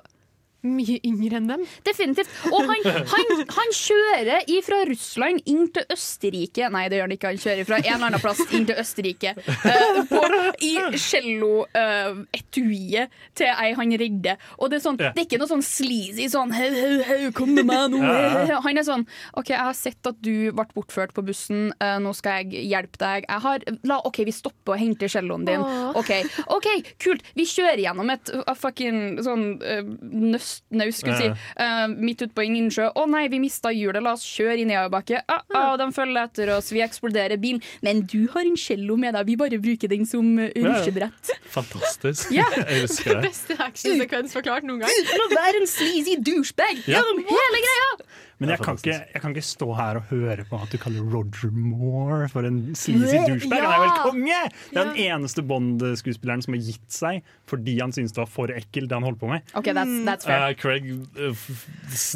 [0.66, 1.62] mye yngre enn dem?
[1.86, 2.30] Definitivt.
[2.52, 2.82] Og han,
[3.12, 7.30] han, han kjører fra Russland inn til Østerrike Nei, det gjør han ikke.
[7.32, 9.30] Han kjører fra en eller annen plass inn til Østerrike.
[9.64, 10.20] Uh, på,
[10.62, 10.64] I
[11.02, 13.06] cello-etuiet
[13.38, 14.36] til ei han redder.
[14.58, 17.50] Og det er sånn, det er ikke noe sånn sleazy sånn Hau, hau, hau, kom
[17.56, 17.98] med meg nå.
[18.64, 19.04] Han er sånn
[19.38, 21.60] OK, jeg har sett at du ble bortført på bussen.
[21.82, 23.20] Uh, nå skal jeg hjelpe deg.
[23.26, 23.58] Jeg har,
[23.88, 25.62] la, OK, vi stopper og henter celloen din.
[25.98, 26.12] OK,
[26.54, 26.68] ok,
[27.02, 27.22] kult.
[27.38, 29.82] Vi kjører gjennom et uh, fucking sånn uh,
[30.12, 31.46] nøst, naus, skulle jeg si.
[31.58, 32.88] Uh, midt ute på ingen innsjø.
[32.94, 34.02] Å nei, vi mista hjulet.
[34.04, 35.22] La oss kjøre i nedoverbakke.
[35.28, 36.70] Ah, ah, de følger etter oss.
[36.74, 37.62] Vi eksploderer bilen.
[37.82, 39.26] Men du har en cello med deg.
[39.30, 40.72] Vi bare bruker den som uh, Ja.
[40.72, 41.32] rusjebrett.
[41.54, 42.32] Fantastisk.
[42.34, 42.46] Ja.
[42.56, 43.30] Jeg elsker det.
[43.30, 44.90] Beste actionsekvens forklart noen gang.
[45.02, 46.98] Uten å være en sleazy douchebag Ja.
[47.00, 47.90] gjennom hele greia!
[48.42, 51.06] Men jeg kan, ikke, jeg kan ikke stå her og høre på at du kaller
[51.14, 53.62] Roger Moore for en sleazy douchebag.
[53.62, 54.40] Han er vel konge!
[54.72, 57.22] Det er den eneste Bond-skuespilleren som har gitt seg
[57.52, 59.42] fordi han syntes det var for ekkelt det han holdt på med.
[59.58, 60.44] OK, that's, that's fair.
[60.50, 61.42] Uh, Craig uh,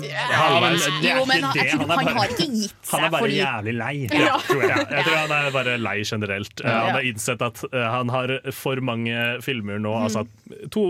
[0.06, 1.70] Ja, men det er Jo, men ikke han- det.
[1.70, 3.94] Han er han bare- har ikke gitt Han er bare fordi- jævlig lei.
[4.10, 4.86] Ja, tror jeg.
[4.90, 6.60] jeg tror han er bare lei generelt.
[6.64, 9.92] Uh, Han har innsett at han har for mange filmer nå.
[10.02, 10.86] Altså at to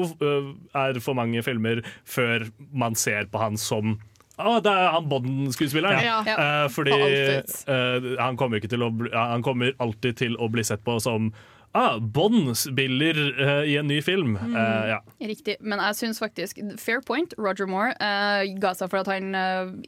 [0.74, 3.98] er for mange filmer før man ser på han som
[4.36, 6.02] Å, det er han Bodden-skuespilleren.
[6.04, 6.18] Ja.
[6.28, 6.36] Ja.
[6.36, 10.64] Eh, fordi eh, han kommer ikke til å bli, Han kommer alltid til å bli
[10.66, 11.30] sett på som
[11.76, 14.36] ah, Bond spiller uh, i en ny film.
[14.36, 15.00] Eh, ja.
[15.20, 17.34] Riktig, men jeg syns faktisk Fair point.
[17.38, 19.34] Roger Moore uh, ga seg for at han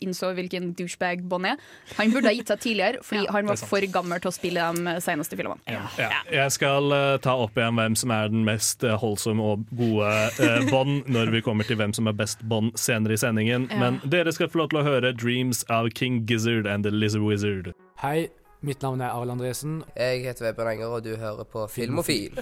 [0.04, 1.58] innså hvilken douchebag Bond er.
[1.98, 4.68] Han burde ha gitt seg tidligere, fordi han er var for gammel til å spille
[4.78, 5.60] de seneste filmene.
[5.70, 6.12] Ja.
[6.32, 6.92] Jeg skal
[7.24, 10.12] ta opp igjen hvem som er den mest holdsomme og gode
[10.72, 13.68] Bond når vi kommer til hvem som er best Bond senere i sendingen.
[13.72, 13.80] Ja.
[13.82, 17.22] Men dere skal få lov til å høre 'Dreams' of King Gizzard and The Lizard
[17.22, 17.72] Wizard.
[18.02, 18.28] Hei,
[18.60, 19.82] mitt navn er Arild Andresen.
[19.96, 22.40] Jeg heter Vebjørn Enger, og du hører på Filmofil.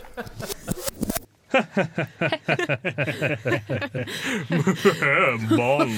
[5.56, 5.92] Bond,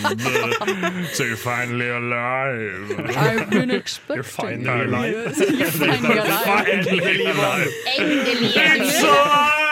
[1.14, 3.16] so you're finally alive.
[3.16, 5.36] I've been expecting You're finally alive.
[5.36, 7.68] You're finally alive.
[7.98, 9.67] Endelig er It's alive!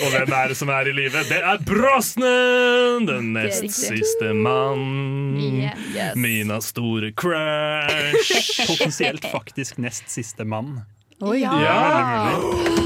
[0.00, 1.22] Og hvem er det som er i live?
[1.28, 3.06] Det er Brosnan!
[3.08, 5.36] Den nest siste mann.
[5.40, 6.16] Yeah, yes.
[6.20, 8.66] Mina store crush.
[8.66, 10.80] Potensielt faktisk nest siste mann.
[11.20, 11.52] Å ja!
[11.60, 12.80] ja.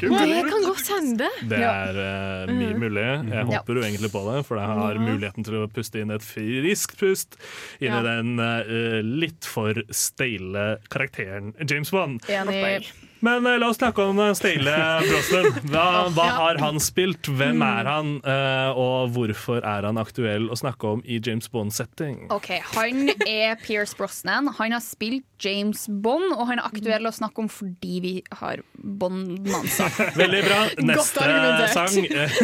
[0.00, 0.08] Det
[0.48, 1.28] kan godt hende.
[1.48, 3.04] Det er uh, mye mulig.
[3.32, 6.24] Jeg håper jo egentlig på det, for jeg har muligheten til å puste inn et
[6.24, 7.36] friskt pust
[7.80, 8.00] inn i Ja.
[8.04, 12.24] den uh, litt for steile karakteren James Bond.
[12.32, 12.88] Enig.
[13.20, 15.50] Men eh, la oss snakke om uh, Steile Brosnan.
[15.72, 15.84] Hva,
[16.16, 17.28] hva har han spilt?
[17.28, 17.64] Hvem Mm.
[17.66, 18.10] er han?
[18.24, 22.28] eh, og hvorfor er han aktuell å snakke om i James Bond-setting?
[22.32, 24.48] Ok, Han er Pierce Brosnan.
[24.58, 28.60] Han har spilt James Bond, og han er aktuell å snakke om fordi vi har
[28.78, 29.88] Bond-mansa.
[30.16, 30.60] Veldig bra.
[30.90, 31.72] Neste argumentert.
[31.74, 31.96] sang.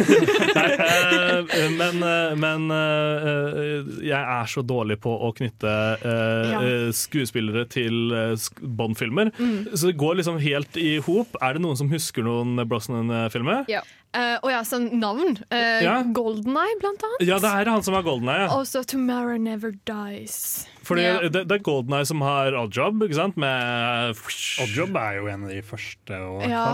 [0.57, 6.61] Nei, eh, men eh, men eh, jeg er så dårlig på å knytte eh, Ja.
[6.61, 9.31] eh, skuespillere til eh, sk- Bond-filmer.
[9.37, 9.73] Mm.
[9.73, 11.37] Så det går liksom helt i hop.
[11.41, 13.63] Er det noen som husker noen Brosnan-filmer?
[13.71, 13.83] Ja.
[14.15, 15.37] Uh, og ja, sånn navn.
[15.51, 15.99] Uh, Ja.
[16.15, 17.23] Golden Eye, blant annet.
[17.27, 18.47] Ja, det er han som er Golden Eye.
[18.47, 18.55] Ja.
[18.57, 20.65] Også Tomorrow Never Dies.
[20.87, 21.23] Fordi yeah.
[21.29, 23.37] det, det er Golden Eye som har Oddjob, ikke sant?
[23.37, 24.17] Med
[24.63, 26.21] Oddjob er jo en av de første.
[26.27, 26.67] Og, Ja.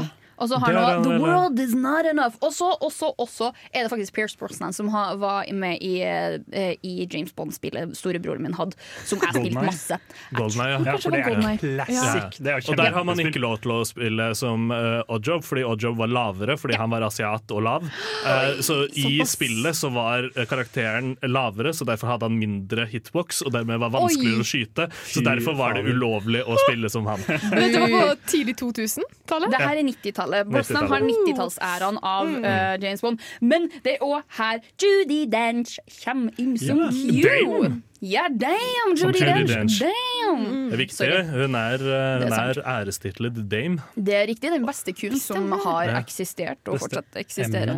[0.44, 1.18] Og så har han The?
[1.24, 2.36] World Is Not Enough.
[2.44, 6.76] Og så også, også er det faktisk Pierce Brosnan som har, var med i, eh,
[6.84, 8.76] i James Bond-spillet storebroren min hadde,
[9.08, 10.00] som jeg spilte masse.
[10.36, 10.82] GoldenEye, ja.
[10.88, 12.40] kanskje det er en classic.
[12.44, 15.64] Det er Og der har man ikke lov til å spille som uh, Oddjob, fordi
[15.68, 17.88] Oddjob var lavere fordi han var asiat og lav.
[17.88, 19.36] Uh, så i såpass.
[19.38, 24.42] spillet så var karakteren lavere, så derfor hadde han mindre hitbox, og dermed var vanskeligere
[24.42, 24.46] Oi.
[24.46, 24.90] å skyte.
[25.08, 27.24] Så derfor var det ulovlig å spille som han.
[27.28, 29.54] Men Dette var på tidlig 2000-tallet.
[29.54, 30.33] Det her er 90-tallet.
[30.50, 32.44] Brosnan har 90-tallsæraen av Mm.
[32.44, 33.20] uh, James Bond.
[33.42, 37.82] Men det er òg her Judy Dench kommer inn som Ja, Q.
[38.04, 39.52] Ja, damn, Judy Judi Dench.
[39.54, 39.78] Dench.
[39.80, 40.42] Damn.
[40.68, 40.98] Det er viktig.
[40.98, 41.22] Sorry.
[41.30, 43.78] Hun er, uh, er ærestitlet dame.
[43.96, 44.50] Det er riktig.
[44.52, 46.02] Den beste Q-en som har Ja.
[46.02, 47.72] eksistert og Beste fortsatt eksisterer.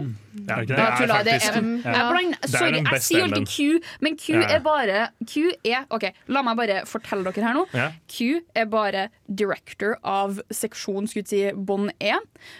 [0.48, 1.16] Ja, det er er faktisk- Ja.
[1.16, 4.42] Jeg Det er Sorry, jeg sier alltid Q, men Q Ja.
[4.56, 7.66] er bare Q er OK, la meg bare fortelle dere her nå.
[7.74, 7.92] Ja.
[8.08, 12.14] Q er bare director av seksjon skulle jeg si bånd E,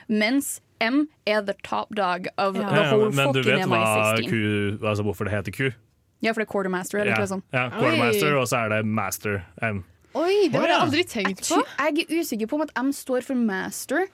[0.08, 3.68] mens M er the top dog of Ja, the ja, whole men du fucking vet
[3.68, 4.80] hva MI16.
[4.84, 5.72] altså hvorfor det heter ku?
[6.26, 7.44] Ja, for det er quartermaster eller Ja, sånn.
[7.46, 7.48] sånt.
[7.54, 9.84] ja quartermaster, og så er det master M.
[10.16, 11.58] Oi, det har jeg aldri tenkt på.
[11.78, 14.06] Jeg er usikker på om at M står for master.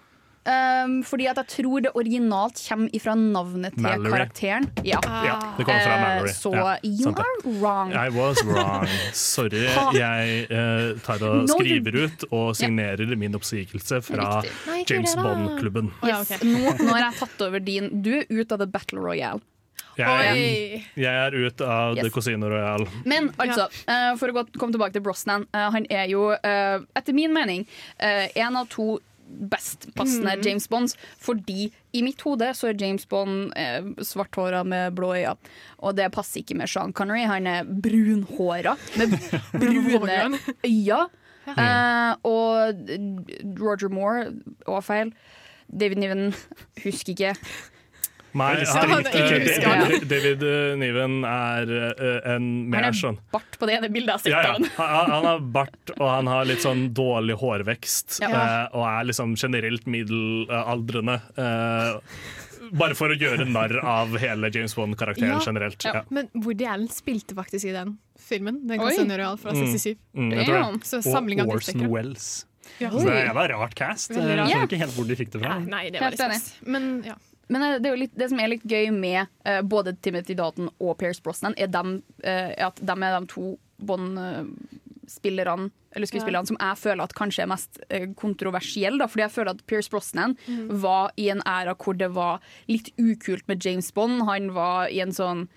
[0.42, 4.10] Um, fordi at jeg tror det originalt kommer ifra navnet til Mallory.
[4.10, 4.64] karakteren.
[4.84, 6.32] Ja, Ja, det kommer fra Eh, Mallory.
[6.34, 7.94] Så Ja, you are wrong.
[7.94, 8.88] I was wrong.
[9.14, 9.68] Sorry.
[9.94, 15.14] Jeg uh, tar og No, skriver ut og signerer min oppsigelse fra Nei, James.
[15.16, 15.92] Bond-klubben.
[16.04, 18.02] Yes, nå, nå har jeg tatt over din.
[18.02, 19.42] Du er ute av The Battle Royale.
[19.98, 22.06] Jeg, jeg er ute av Yes.
[22.08, 22.88] The Cosino Royal.
[23.06, 25.44] Men altså, eh, for å gå, komme tilbake til Brosnan.
[25.54, 27.68] Uh, han er jo, uh, etter min mening,
[28.00, 29.00] en av to
[29.32, 30.42] best passende Mm.
[30.46, 30.98] James Bonds.
[31.20, 35.38] Fordi i mitt hode så er James Bond eh, svarthåra med blå øyne.
[35.80, 37.24] Og det passer ikke med Sean Connery.
[37.26, 39.16] Han er brunhåra med
[39.62, 41.08] brune øyne.
[41.48, 42.90] Eh, og
[43.60, 44.28] Roger Moore
[44.68, 45.14] var feil.
[45.72, 46.34] David Niven
[46.84, 47.36] husker ikke.
[48.38, 50.06] Nei, han, David.
[50.12, 54.12] David eh, Niven er eh, en Han mer er har bart på det ene bildet
[54.12, 54.54] jeg har sett ja, av ja.
[54.54, 54.70] han.
[54.78, 58.22] Han, han har bart, og han har litt sånn dårlig hårvekst.
[58.24, 58.30] Ja.
[58.32, 61.18] eh, og er liksom generelt middelaldrende.
[62.72, 65.42] bare for å gjøre narr av hele James Bond-karakteren Ja.
[65.46, 65.84] generelt.
[65.84, 66.04] Ja.
[66.10, 68.62] Men Woody Allen spilte faktisk i den filmen.
[68.68, 68.94] Den Oi.
[68.94, 69.68] Casino fra Mm.
[69.74, 69.98] 67.
[70.16, 70.80] Mm, mm.
[70.84, 72.46] Så samling av og Orson Wells.
[72.80, 72.90] Ja.
[72.92, 74.14] Så det var rart cast.
[74.16, 75.60] Jeg skjønner ikke helt hvor de fikk det fra.
[75.60, 77.18] Nei, det var litt Men ja.
[77.52, 80.38] Men eh, det, er jo litt, det som er litt gøy med uh, både Timothy
[80.40, 86.48] Dalton og Pierce Brosnan, er, dem, er at de er de to Bond-spillerne eller skuespillerne
[86.48, 87.80] som jeg føler at kanskje er mest
[88.16, 88.96] kontroversielle.
[89.02, 90.70] Da, fordi jeg føler at Pierce Brosnan mm.
[90.84, 92.40] var i en æra hvor det var
[92.72, 94.22] litt ukult med James Bond.
[94.30, 95.50] Han var i en sånn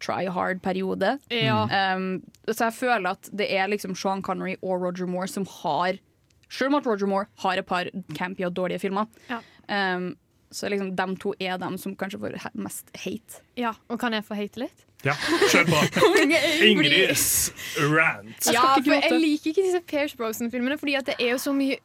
[0.00, 1.18] try hard-periode.
[1.32, 1.62] Ja.
[1.94, 6.00] Um, så jeg føler at det er liksom Sean Connery og Roger Moore som har
[6.50, 7.86] Selv om at Roger Moore har et par
[8.18, 9.38] campy og dårlige filmer, Ja.
[9.70, 10.16] um,
[10.50, 13.42] så liksom de to er de som kanskje får mest hate.
[13.58, 13.74] ja.
[13.88, 14.86] Og kan jeg få hate litt?
[15.06, 15.14] Ja,
[15.48, 16.08] kjør på!
[16.68, 18.50] Ingrids rant.
[18.52, 21.78] Ja, for jeg liker ikke disse Pierce Brosnan-filmene, fordi at det er jo så mye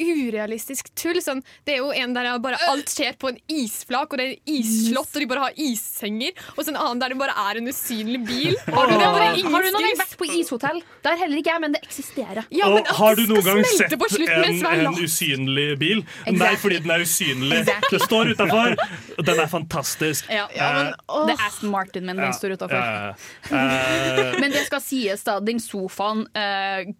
[0.00, 1.20] urealistisk tull.
[1.22, 4.32] Sånn, det er jo en der bare alt skjer på en isflak, og det er
[4.36, 6.32] en isslott, og de bare har issenger.
[6.56, 8.56] Og så en annen der det bare er en usynlig bil.
[8.66, 10.82] Har du, er Har du noen gang vært på ishotell?
[11.04, 12.46] Der heller ikke jeg, men det eksisterer.
[12.54, 16.04] Ja, men og har du noen gang sett slutten en, en usynlig bil?
[16.32, 17.62] Nei, fordi den er usynlig.
[17.62, 17.98] Exactly.
[17.98, 18.76] Det står utafor.
[19.22, 20.30] Den er fantastisk.
[20.32, 20.92] Ja, men,
[21.28, 22.78] Det er Aston Martin, men den står utafor.
[22.78, 23.14] Ja, ja, ja.
[23.62, 25.38] Eh, Men det skal sies, da.
[25.44, 26.94] Den sofaen d-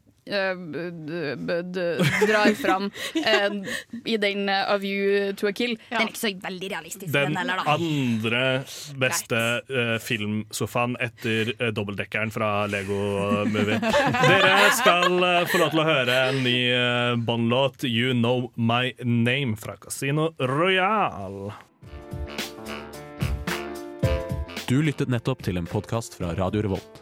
[2.27, 3.51] drar fram eh,
[4.05, 5.77] i den eh, You to a Kill.
[5.91, 7.75] Den er ikke så veldig realistisk, den, den heller, da.
[7.75, 8.65] andre
[9.03, 13.81] beste uh, filmsofaen etter uh, dobbeltdekkeren fra Lego Movie.
[13.83, 18.95] Dere skal uh, få lov til å høre en ny uh, Bond-låt, 'You Know My
[19.03, 21.51] Name', fra Casino Royal.
[24.71, 27.02] Du lyttet nettopp til en podkast fra Radio Revolt.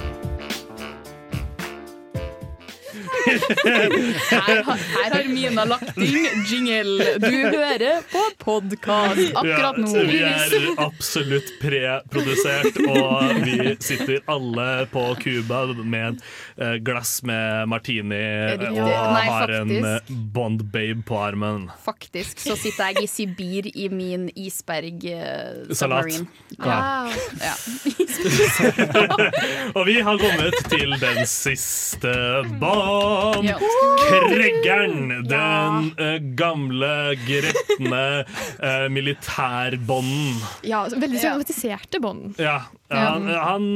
[3.31, 7.05] Her, har- her har Mina lagt inn jingle.
[7.21, 9.91] Du hører på podkast akkurat nå.
[9.95, 16.23] Ja, vi er absolutt preprodusert, og vi sitter alle på Cuba med et
[16.61, 18.21] eh, glass med martini
[18.71, 18.89] og
[19.31, 21.69] har en eh, Bond-babe på armen.
[21.85, 26.11] Faktisk så sitter jeg i Sibir i min isberg eh, Salat.
[26.11, 26.27] submarine.
[26.61, 27.55] Ja.
[29.75, 32.11] Og vi har kommet til den siste
[33.45, 33.57] Ja.
[34.07, 35.09] Kreggeren.
[35.29, 36.17] Den ja.
[36.39, 36.91] gamle,
[37.27, 40.41] gretne uh, militærbånden.
[40.67, 42.39] Ja, veldig dramatiserte bånd.
[42.41, 42.61] Ja.
[42.91, 43.67] Han, han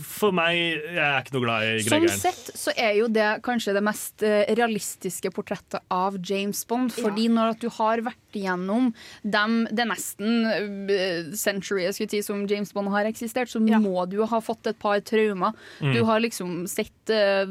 [0.00, 2.08] For meg Jeg er ikke noe glad i Gregeren.
[2.08, 6.92] Sånn sett så er jo det kanskje det mest eh, realistiske portrettet av James Bond.
[6.94, 8.90] Fordi når at du har vært igjennom
[9.22, 14.18] dem, det nesten uh, century jeg si, som James Bond har eksistert, så må du
[14.22, 15.52] jo ha fått et par traumer.
[15.80, 15.92] Mm.
[15.96, 17.44] Du har liksom sett uh,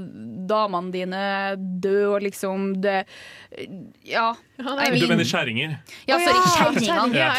[0.49, 1.23] damene dine
[1.57, 3.03] dø, og liksom det
[4.07, 4.31] Ja.
[4.61, 5.77] I Du mener kjerringer?
[6.07, 7.17] Ja, sorry, kjerringene.
[7.17, 7.31] ja.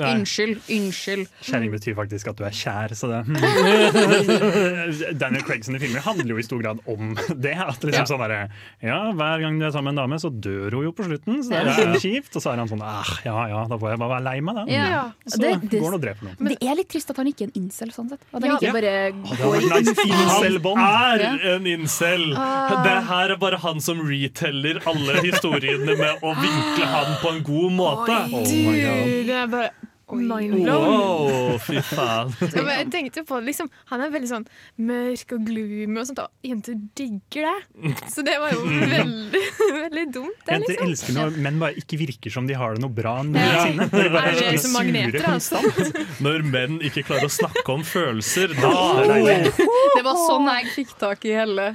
[0.00, 0.12] Nei.
[0.14, 0.60] Unnskyld.
[0.70, 1.28] Unnskyld.
[1.42, 3.20] Kjerring betyr faktisk at du er kjær, så det
[5.20, 7.54] Daniel Craig sine filmer handler jo i stor grad om det.
[7.60, 8.04] At liksom Ja.
[8.08, 8.48] sånn der,
[8.82, 11.42] ja, Hver gang du er sammen med en dame, så dør hun jo på slutten.
[11.44, 12.36] Så det er litt kjipt.
[12.36, 14.54] Og så er han sånn ah, ja ja, da får jeg bare være lei meg,
[14.54, 14.64] da.
[14.70, 15.12] Ja.
[15.26, 16.36] Så Det- det- går han og dreper noen.
[16.48, 18.20] Det er litt trist at han ikke er en incel, sånn sett.
[18.32, 18.56] At han Ja.
[18.56, 19.94] ikke bare går hadde nice.
[20.24, 20.78] Incel-bånd.
[20.78, 22.34] Han er en incel.
[22.36, 22.82] Ah.
[22.84, 27.42] Det her er bare han som reteller alle historiene med å vinkle han på en
[27.42, 28.16] god måte.
[28.32, 29.70] Oh my det
[30.10, 30.86] er bare Mind blown.
[30.90, 32.32] Wow, fy faen.
[32.56, 34.46] Ja, jeg tenkte på liksom, Han er veldig sånn
[34.80, 37.94] mørk og gloomy og sånt, og jenter digger det.
[38.12, 39.42] Så det var jo veldig,
[39.86, 40.36] veldig dumt.
[40.46, 40.88] Det, Jenter liksom.
[40.90, 43.24] elsker når menn bare ikke virker som de har det noe bra Ja.
[43.30, 43.88] noensinne.
[43.90, 45.60] De Er det som magneter, altså?
[46.24, 49.68] Når menn ikke klarer å snakke om følelser, da Det er deilig.
[49.96, 51.66] Det var sånn jeg fikk tak i hele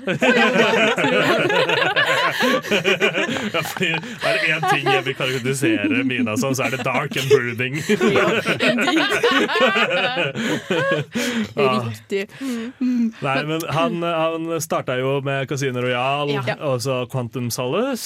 [3.53, 7.15] ja, fordi Er det én ting jeg vil karakterisere Mina som, så er det dark
[7.19, 7.77] and brooding.
[11.55, 12.27] Riktig.
[13.21, 16.55] Nei, men han, han starta jo med Casino Royale, Ja.
[16.65, 18.05] og så Quantum Solace,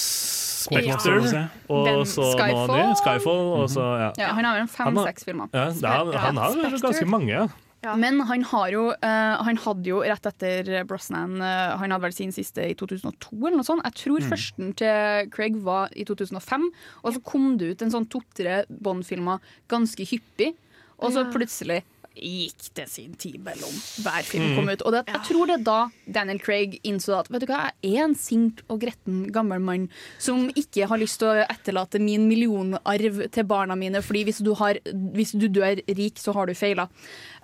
[0.66, 1.46] Spectre, ja.
[1.72, 2.76] og så nå Skyfall.
[2.76, 3.46] ny Skyfall.
[3.62, 4.12] Og så, ja.
[4.20, 5.48] Ja, han har vel fem-seks filmer.
[5.54, 7.48] Ja, er, han, han har ganske mange, ja.
[7.82, 12.12] Men han har jo eh, Han hadde jo rett etter Brosnan eh, Han hadde vel
[12.14, 13.84] sin siste i 2002 eller noe sånt.
[13.88, 14.30] Jeg tror Mm.
[14.34, 16.66] førsten til Craig var i 2005,
[17.04, 19.40] og så kom det ut en sånn to-tre Bond-filmer
[19.72, 20.56] ganske hyppig,
[21.00, 21.32] og så Ja.
[21.32, 21.84] plutselig
[22.22, 24.56] gikk det sin tid mellom hver film Mm.
[24.56, 24.82] kom ut.
[24.88, 25.78] Og det, jeg tror det er da
[26.20, 29.90] Daniel Craig innså at vet du hva, jeg er en sint og gretten gammel mann
[30.18, 34.54] som ikke har lyst til å etterlate min millionarv til barna mine, fordi hvis du,
[34.60, 34.80] har,
[35.16, 36.88] hvis du dør rik, så har du feila.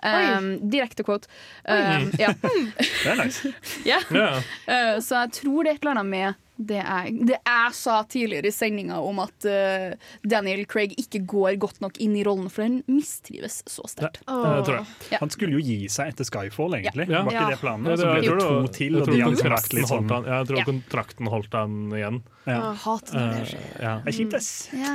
[0.06, 1.26] Um, direkte quote.
[1.68, 2.32] Um, ja.
[2.42, 3.52] Det er nice.
[3.86, 4.02] yeah.
[4.12, 4.42] Yeah.
[4.68, 7.98] Uh, så jeg tror det er et eller annet med det jeg, det jeg sa
[8.08, 9.92] tidligere i sendinga om at uh,
[10.24, 14.22] Daniel Craig ikke går godt nok inn i rollen, for han mistrives så sterkt.
[14.26, 14.86] Det tror.
[15.12, 15.18] Ja.
[15.20, 17.08] Han skulle jo gi seg etter Skyfall, egentlig.
[17.12, 17.22] Ja.
[17.26, 17.50] Var ikke Ja.
[17.50, 17.86] det planen?
[17.86, 20.24] Ja, Og så ble det to til, jeg og de kontrakten litt sånn holdt han,
[20.32, 20.64] Jeg tror Ja.
[20.70, 22.22] kontrakten holdt han igjen.
[22.46, 22.72] Ja.
[22.78, 23.62] Hater når det skjer.
[23.82, 23.92] ja.
[24.04, 24.50] Det er kjipt, ass.
[24.72, 24.92] Ja.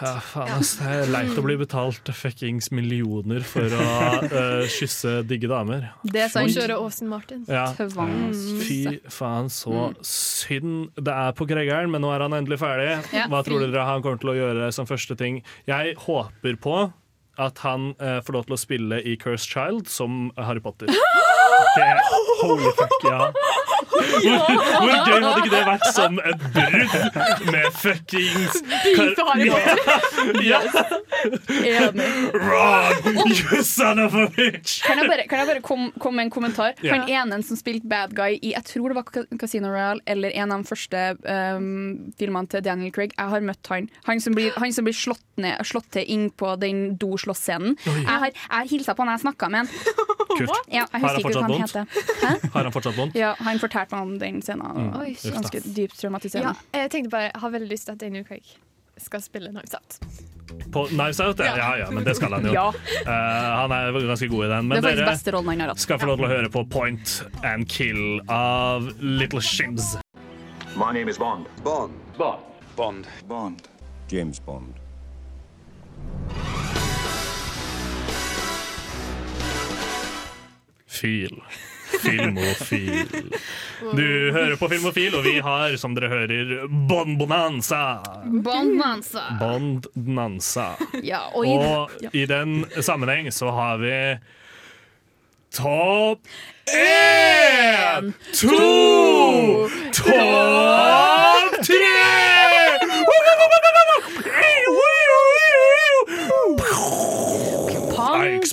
[0.00, 0.62] Ja, faen.
[0.64, 3.84] Det er leit å bli betalt fuckings millioner for å
[4.24, 5.90] uh, kysse digge damer.
[6.08, 7.44] Det sa han Kjøre Austin Martin.
[7.46, 7.66] Ja.
[7.76, 12.92] Fy faen, så synd det er på Gregeren, men nå er han endelig ferdig.
[13.16, 15.42] Ja, Hva tror dere han kommer til å gjøre som første ting?
[15.70, 16.78] Jeg håper på
[17.40, 20.90] at han eh, får lov til å spille i Cursed Child som Harry Potter.
[21.76, 21.88] Det,
[22.42, 23.18] holy fuck, ja.
[23.90, 24.38] Hvor,
[24.80, 26.94] hvor gøy hadde ikke det vært som et brudd
[27.50, 30.42] med fuckings Beef Harry Potter.
[30.44, 30.60] Ja.
[31.60, 32.08] Enig.
[32.34, 34.80] Ron, you son of a bitch!
[34.86, 36.74] Kan jeg bare, kan jeg bare komme kom med en kommentar?
[36.84, 36.96] Ja.
[36.96, 40.52] Han ene som spilte bad guy i jeg tror det var Casino Royale eller en
[40.54, 43.14] av de første um, filmene til Daniel Craig.
[43.16, 43.88] Jeg har møtt han.
[44.08, 47.76] Han som blir, han som blir slått, ned, slått til inn på den doslåssscenen.
[47.86, 49.70] Jeg har, jeg har hilsa på han, jeg snakka med han.
[50.30, 50.52] Kult.
[50.70, 52.52] Ja, jeg husker ikke fortsatt vondt?
[52.54, 53.14] Har han fortsatt vondt?
[53.16, 54.76] Ja, han fortalte meg om den scenen.
[54.76, 55.00] Mm.
[55.00, 55.14] Oi.
[55.24, 56.54] Ganske dypt Ja, traumatiserende.
[56.76, 58.44] jeg tenkte bare, jeg har veldig lyst til at Daniel Craig
[59.00, 59.98] skal spille Knives Out.
[60.72, 61.38] På Knives Out?
[61.40, 61.54] Ja.
[61.56, 62.52] ja, ja, men det skal han jo.
[62.58, 62.66] Ja.
[62.68, 63.10] Uh,
[63.62, 64.68] han er ganske god i den.
[64.68, 65.80] Det Men er faktisk dere beste rollen han har hatt.
[65.80, 69.96] skal få lov til å høre på Point and Kill av Little Shims.
[70.76, 71.46] My name is Bond.
[71.64, 71.96] Bond.
[72.18, 72.44] Bond.
[72.76, 73.06] Bond.
[73.28, 73.68] Bond.
[74.10, 74.74] James Bond.
[81.00, 81.40] Fil.
[82.04, 83.08] Filmofil.
[83.98, 86.52] Du hører på Filmofil, og vi har, som dere hører,
[86.88, 87.80] Bond-bonanza.
[88.46, 89.24] Bonanza.
[89.40, 90.68] Bond-nanza.
[91.02, 92.12] Ja, og i- Og ja.
[92.14, 93.96] i den sammenheng så har vi
[95.50, 96.22] Topp
[96.70, 99.66] én, to,
[99.98, 102.29] topp tre!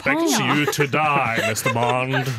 [0.08, 0.56] I ja.
[0.56, 1.74] you to die, Mr.
[1.74, 2.32] Bond.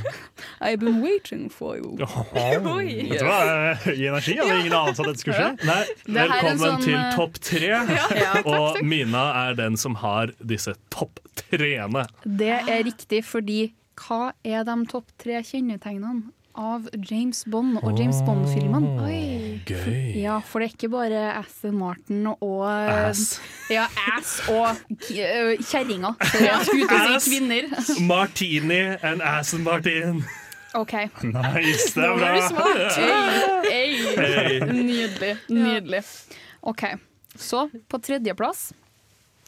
[0.60, 1.96] I've been waiting for you.
[1.98, 3.08] Oi.
[3.10, 3.74] Vet du hva?
[3.84, 5.50] Gi energi hadde ingen anelse at dette skulle skje.
[5.68, 7.72] Nei, Det velkommen sånn, til eh, topp tre.
[7.98, 12.06] Ja, ja, og Mina er den som har disse topp treene.
[12.24, 13.60] Det er riktig, fordi
[13.98, 19.06] hva er de topp tre kjennetegnene av James Bond og James Bond-filmene?
[19.68, 20.16] Gøy.
[20.18, 23.38] Ja, for det er ikke bare Aston Martin og Ass.
[23.70, 23.86] Ja,
[24.16, 25.62] ass og kjerringa.
[25.70, 26.14] kjerringer.
[26.24, 27.24] Sorry, Jeg skulle til å Ass.
[27.24, 28.06] si kvinner.
[28.08, 30.22] Martini and Aston Martin.
[30.74, 30.92] OK.
[31.24, 32.28] Nice, det er Nå bra.
[32.28, 32.98] var du smart.
[33.68, 33.94] Hey.
[34.16, 34.58] Hey.
[34.60, 35.34] Nydelig.
[35.48, 36.02] Nydelig.
[36.62, 36.84] OK.
[37.38, 38.72] Så på tredjeplass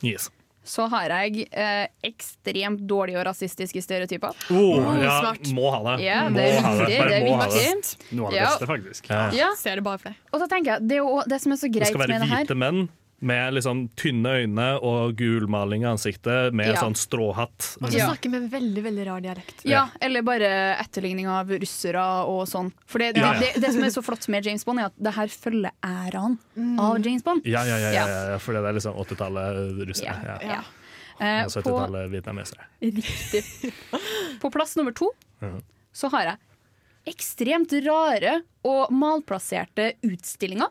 [0.03, 0.31] Yes.
[0.71, 4.37] Så har jeg eh, ekstremt dårlige og rasistiske stereotyper.
[4.55, 5.97] Oh, ja, må ha det.
[6.07, 6.87] Ja, det er viktig.
[6.87, 7.99] Det er viktig.
[8.15, 9.11] Noe av det beste, faktisk.
[9.11, 9.27] Ja.
[9.35, 9.51] Ja.
[9.59, 10.23] Ser det bare for deg.
[10.31, 12.15] Og så tenker jeg, det, er jo det som er så greit med det her
[12.15, 12.83] det skal være hvite menn
[13.23, 16.81] med liksom tynne øyne og gulmaling i ansiktet med Ja.
[16.81, 17.77] sånn stråhatt.
[17.83, 18.07] Og så Ja.
[18.09, 19.61] snakker med veldig, veldig rar dialekt.
[19.65, 22.73] Ja, eller bare etterligning av russere og sånn.
[22.87, 23.41] For det, Ja, ja.
[23.41, 26.39] det, det som er så flott med James Bond, er at det her følger æraen
[26.79, 27.43] av James Bond.
[27.45, 28.07] Ja, ja, ja, ja, Ja.
[28.07, 30.17] ja, ja, for det er liksom 80-tallet russere.
[30.25, 30.39] Ja.
[30.43, 30.63] Ja.
[31.21, 32.65] Eh, Og 70-tallet vietnamesere.
[32.81, 33.45] riktig.
[34.41, 35.11] På plass nummer to
[35.93, 36.39] så har jeg
[37.15, 40.69] ekstremt rare og malplasserte utstillinger.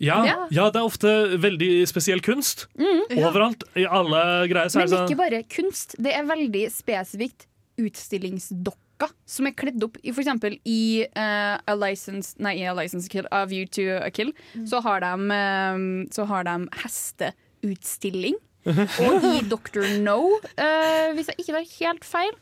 [0.00, 0.70] Ja, Ja.
[0.70, 2.66] det er ofte veldig spesiell kunst.
[2.78, 3.02] Mm.
[3.18, 3.64] Overalt.
[3.76, 7.46] I alle greier er Men sånn ikke bare kunst, det er veldig spesifikt
[7.80, 13.08] utstillingsdokker som er kledd opp i eksempel i uh, A License Nei, i A License
[13.08, 14.34] Kill, A View to a Kill,
[14.68, 18.36] så har de, um, så har de hesteutstilling.
[18.68, 22.34] Og i Doctor No, uh, hvis jeg ikke tar helt feil,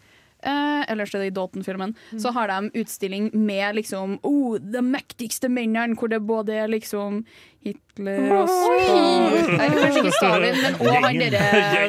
[0.43, 5.51] eh, ellers er det i Dalton-filmen, så har de utstilling med liksom oh, de mektigste
[5.53, 7.25] mennene, hvor det både er liksom
[7.67, 11.89] Hitler og Stalin Kanskje ikke Stalin, men òg han derre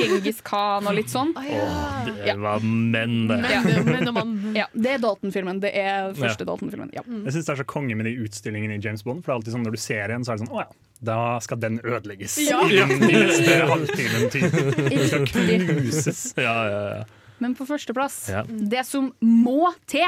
[0.00, 1.30] Genghis Khan og litt sånn.
[1.36, 3.38] Det var menn, det.
[3.52, 3.60] Ja.
[3.62, 4.34] Menn.
[4.58, 5.60] Ja, det er Dalton-filmen.
[5.62, 6.48] Det er første Ja.
[6.50, 6.90] Dalton-filmen.
[6.96, 7.04] Ja.
[7.06, 9.22] Jeg synes det er så konge med de utstillingene i James Bond.
[9.24, 10.68] For det er alltid sånn Når du ser en, så er det sånn Å ja,
[11.04, 12.36] da skal den ødelegges.
[12.42, 12.60] Ja.
[12.66, 14.30] Innen de neste halvtimen.
[14.34, 14.52] typ.
[14.90, 16.22] Den skal knuses.
[16.36, 17.04] Ja, ja, ja.
[17.42, 18.42] Men på førsteplass, Ja.
[18.48, 20.06] det som må til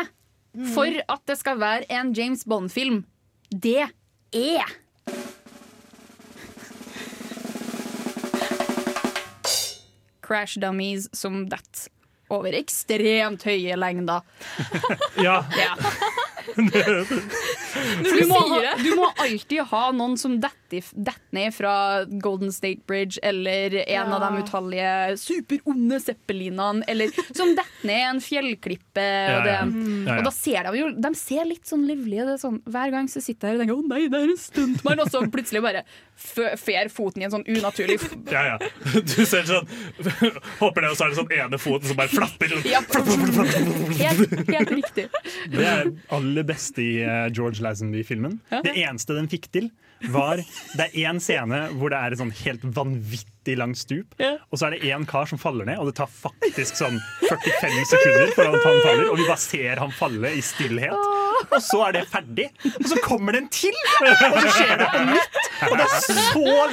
[0.72, 3.02] for at det skal være en James Bond-film,
[3.50, 3.86] det
[4.34, 4.74] er
[10.26, 11.92] Crash Dummies som detter
[12.34, 14.24] over ekstremt høye lengder.
[15.22, 15.44] Ja.
[15.62, 15.76] Ja.
[16.56, 20.56] Når Du du må, ha, du må alltid ha noen som detter
[21.36, 27.86] ned fra Golden State Bridge eller en av de utallige superonde zeppelinene, eller som detter
[27.86, 29.04] ned en fjellklippe.
[29.06, 29.62] Ja, og, det, ja.
[29.66, 30.02] Mm.
[30.06, 30.18] Ja, ja.
[30.18, 33.48] og da ser de jo De ser litt sånn livlige sånn, Hver gang så sitter
[33.48, 35.84] jeg her og tenker 'Å nei, det er en stuntmann', og så plutselig bare
[36.16, 37.98] fer foten i en sånn unaturlig
[38.32, 38.56] Ja, ja.
[39.12, 39.68] Du ser sånn
[40.62, 42.56] Hopper ned, og så er det sånn ene foten som bare flapper.
[42.66, 42.80] Ja.
[42.82, 45.06] Helt, helt riktig.
[45.52, 48.38] Det er aller beste i eh, George Lazenby-filmen.
[48.64, 49.70] Det eneste den fikk til,
[50.12, 50.40] var
[50.76, 54.14] Det er én scene hvor det er et sånn helt vanvittig langt stup,
[54.50, 57.84] og så er det én kar som faller ned, og det tar faktisk sånn 45
[57.92, 60.98] sekunder for at han faller, og vi bare ser han falle i stillhet.
[61.46, 63.76] Og så er det ferdig, og så kommer den til!
[64.02, 64.06] Og
[64.40, 65.34] så skjer det på nytt!
[65.68, 66.12] Og det er så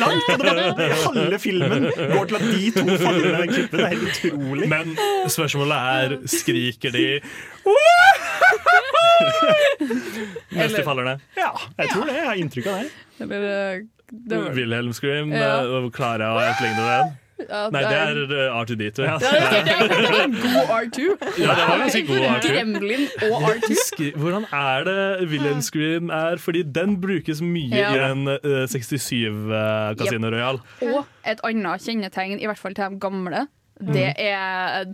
[0.01, 0.28] langt!
[0.34, 0.63] Og det bare,
[1.03, 1.84] halve filmen
[2.15, 3.78] går til at de to faller ned den klippen.
[3.78, 4.65] Det er helt utrolig.
[4.71, 4.86] Men
[5.30, 7.05] spørsmålet er skriker de
[10.53, 11.17] mens de faller ned?
[11.38, 12.15] Ja, jeg tror det.
[12.17, 12.89] Jeg har inntrykk av det.
[13.24, 13.57] Eller det
[14.30, 15.32] var- Wilhelm Scream.
[15.34, 15.59] Ja.
[15.66, 17.11] eh, Klarer jeg å etterligne den?
[17.43, 19.03] Ja, Nei, det er uh, R2D2.
[19.03, 21.07] Ja, det er- det er en god R2.
[21.41, 22.51] Ja, det var ganske god R2.
[22.53, 24.11] Gremlin og R2.
[24.22, 26.38] hvordan er det Wilhelm Scream er?
[26.39, 27.89] Fordi den brukes mye Ja.
[27.97, 30.34] i en uh, 67 uh, Casino Yep.
[30.38, 30.61] Royal.
[30.93, 33.43] Og et annet kjennetegn, i hvert fall til de gamle,
[33.91, 34.86] det er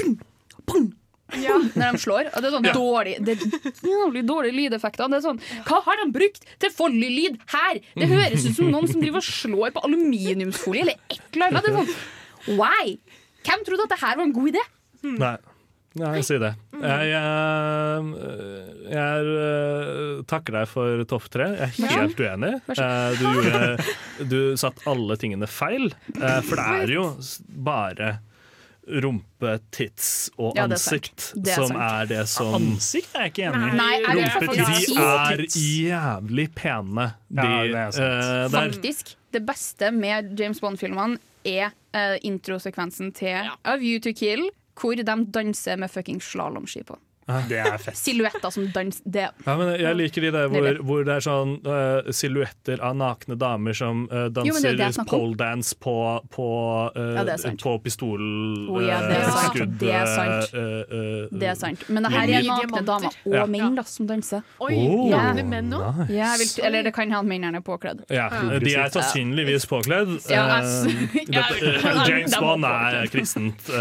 [0.00, 0.18] Pum,
[0.66, 0.88] pung,
[1.32, 2.28] pung, når de slår.
[2.32, 2.74] Og det er sånn Ja.
[2.76, 5.08] dårlig Det er jævlig dårlige lydeffekter.
[5.12, 7.80] Det er sånn, Hva har de brukt til Folly-lyd her?
[7.96, 11.64] Det høres ut som noen som driver og slår på aluminiumsfolie eller et eller annet.
[11.64, 12.96] Det er sånn, Why?
[13.44, 14.62] Hvem trodde at det her var en god idé?
[15.04, 15.36] Nei.
[15.94, 16.48] Nei, si det.
[16.74, 18.06] Jeg, jeg,
[18.90, 21.46] jeg er, uh, takker deg for topp tre.
[21.54, 22.50] Jeg er helt uenig.
[22.66, 23.86] Uh, du, gjorde,
[24.32, 25.92] du satt alle tingene feil.
[26.18, 27.04] For det er jo
[27.68, 28.16] bare
[28.88, 31.80] rumpe, tits og Ja, det er ansikt er som sant.
[31.82, 33.76] er det som Ansikt er jeg ikke enig i.
[33.78, 35.44] Nei, Rumpe, faktisk de er
[35.94, 37.06] jævlig pene.
[37.28, 38.52] De, Ja, det er sant.
[38.52, 44.46] uh, Faktisk, det beste med James Bond-filmene er uh, introsekvensen til A View to Kill,
[44.80, 46.96] hvor de danser med fucking slalåmski på.
[47.48, 48.04] Det er fest.
[48.04, 49.28] Silhuetter som danser det.
[49.46, 50.82] Ja, men jeg liker de der hvor, Nydelig.
[50.84, 55.06] hvor det er sånn uh, silhuetter av nakne damer som uh, det er danser det
[55.08, 55.94] poledance på,
[56.34, 56.48] på,
[56.96, 58.20] uh, Ja, det på pistol
[58.68, 59.78] Oh, ja, det er uh, sant.
[59.80, 60.54] Det er sant.
[60.54, 60.60] uh,
[60.92, 61.86] uh, Det er sant.
[61.88, 63.46] Men det her er nakne damer og Ja.
[63.46, 64.44] menn da, som danser.
[64.60, 66.04] Oi, Oh, nakne menn òg?
[66.04, 66.12] nice.
[66.60, 68.04] Ja, eller det kan hende mennene er påkledd.
[68.12, 68.28] Ja,
[68.60, 70.12] De er sannsynligvis påkledd.
[72.08, 73.68] James Bond er kristent.
[73.68, 73.74] Uh,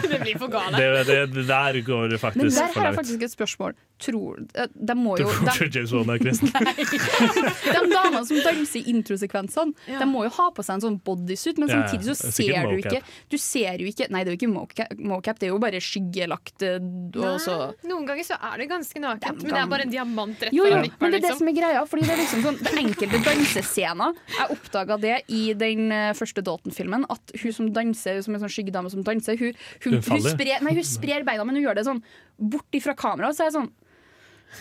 [0.10, 0.76] Det blir for galt.
[0.76, 3.78] det, det, det der går det Men faktisk der for har jeg faktisk et spørsmål.
[4.00, 6.48] Tror, eh, de må jo Tror de, James Bond er kristen?
[7.74, 11.60] de damene som danser i introsekvensene, de må jo ha på seg en sånn bodysuit,
[11.60, 14.40] men Ja, samtidig så ser du ikke Du ser jo ikke Nei, det er jo
[14.40, 16.78] ikke mocap, det er jo bare skyggelagt eh,
[17.20, 20.46] og så Noen ganger så er det ganske nakent, men det er bare en diamant
[20.46, 21.38] rett Jo, jo, men det er det Liksom.
[21.38, 21.82] som er greia.
[21.86, 24.18] Fordi det er liksom sånn Det enkelte dansescener.
[24.36, 27.06] Jeg oppdaga det i den eh, første Dalton-filmen.
[27.12, 29.54] At hun som danser, som en sånn skyggedame som danser, hun,
[29.84, 32.02] hun, Hun hun, sprer, nei, hun sprer beina, men hun gjør det sånn
[32.40, 33.36] bort ifra kameraet.
[33.36, 33.72] Så er jeg sånn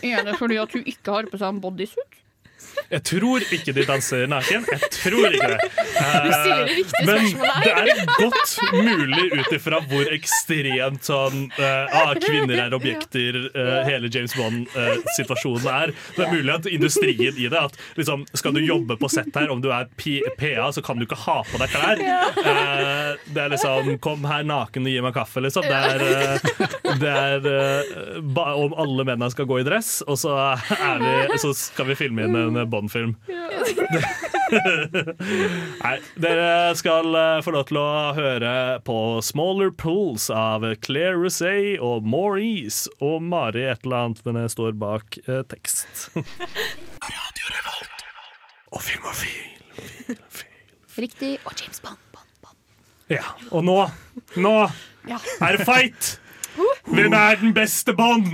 [0.05, 2.19] Er det fordi at hun ikke har på seg en bodysuit?
[2.89, 4.65] Jeg tror ikke de danser naken.
[4.71, 5.59] Jeg tror ikke det.
[6.69, 7.25] Riktige Men
[7.63, 13.79] det er godt mulig ut ifra hvor ekstremt sånn eh, ah, Kvinner er objekter, eh,
[13.87, 15.93] hele James Bond-situasjonen er.
[16.15, 19.49] Det er mulig at industrien i det at liksom, Skal du jobbe på sett her,
[19.53, 22.03] om du er PA, så kan du ikke ha på deg klær.
[22.39, 25.65] Eh, det er liksom Kom her naken og gi meg kaffe, liksom.
[25.67, 30.19] Det er, eh, det er eh, ba, om alle mennene skal gå i dress, og
[30.21, 30.35] så,
[30.75, 33.15] er vi, så skal vi filme inn en Bond-film.
[35.83, 38.53] Nei, dere skal eh, få lov til å høre
[38.87, 44.55] på Smaller Pools av Claire Rousset og Maurice og Mari et eller annet, men jeg
[44.55, 46.09] står bak eh, tekst.
[47.13, 48.05] Radio Revolt
[48.73, 50.17] og Filmofil.
[50.99, 51.37] Riktig.
[51.45, 51.97] Og James Bond.
[53.09, 53.77] Ja, og nå,
[54.37, 54.55] nå
[55.09, 56.19] er det fight!
[56.89, 58.27] Hvem er den beste Bond?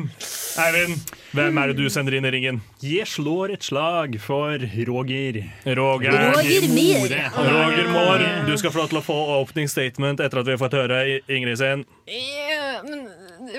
[0.59, 2.57] Eivind, hvem er det du sender inn i ringen?
[2.83, 5.41] Jeg slår et slag for Roger.
[5.77, 6.15] Roger.
[6.35, 7.21] Roger Moore.
[7.35, 10.61] Roger Moore, du skal få lov til å få opening statement etter at vi har
[10.61, 11.85] fått høre Ingrid sin.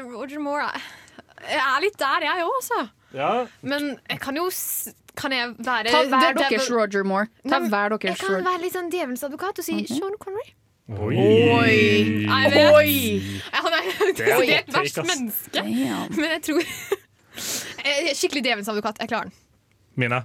[0.06, 0.68] Roger Moore
[1.46, 2.82] Jeg er litt der, jeg òg, altså.
[3.16, 3.30] Ja.
[3.62, 4.48] Men jeg kan jo
[5.16, 7.28] Kan jeg være Ta hver deres Roger Moore.
[7.48, 10.52] Ta hver deres Jeg kan være litt sånn djevelens advokat og si Sean Connery.
[10.86, 11.16] Oi.
[11.18, 12.74] Jeg vet.
[12.76, 12.92] Oi.
[13.56, 15.50] Han er desidert verst menneske.
[15.56, 16.12] Damn.
[16.14, 16.62] Men jeg tror
[17.36, 19.00] Skikkelig djevelens advokat.
[19.02, 19.36] Jeg klarer den.
[19.96, 20.24] Mina.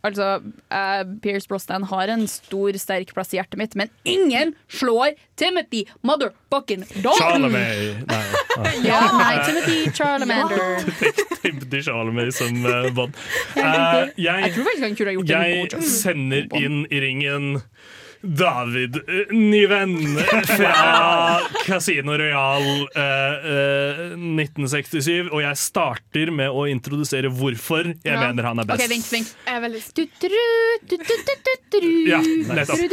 [0.00, 0.40] Altså,
[0.72, 5.82] uh, Pierce Brosnan har en stor, sterk plass i hjertet mitt, men ingen slår Timothy
[6.00, 7.20] motherfucking Dalton!
[7.20, 8.00] Charlemagne.
[8.08, 8.22] Nei,
[8.56, 8.72] nei.
[8.88, 10.80] Ja, nei, Timothy Charlamander.
[11.42, 13.16] Timothy Charlemagne som eh, Bond.
[13.56, 14.52] Jeg Eh, jeg,
[15.04, 17.60] jeg jeg sender inn i ringen
[18.22, 19.94] David eh, Niven
[20.46, 25.30] fra Casino Royal eh, eh, 1967.
[25.32, 28.20] Og jeg starter med å introdusere hvorfor jeg Ja.
[28.20, 28.82] mener han er best.
[28.84, 29.32] Ok, vent, vent.
[29.46, 30.42] Jeg er veldig Du-du-du,
[30.90, 31.88] du-du-du-du-du.
[32.10, 32.84] Ja, nettopp.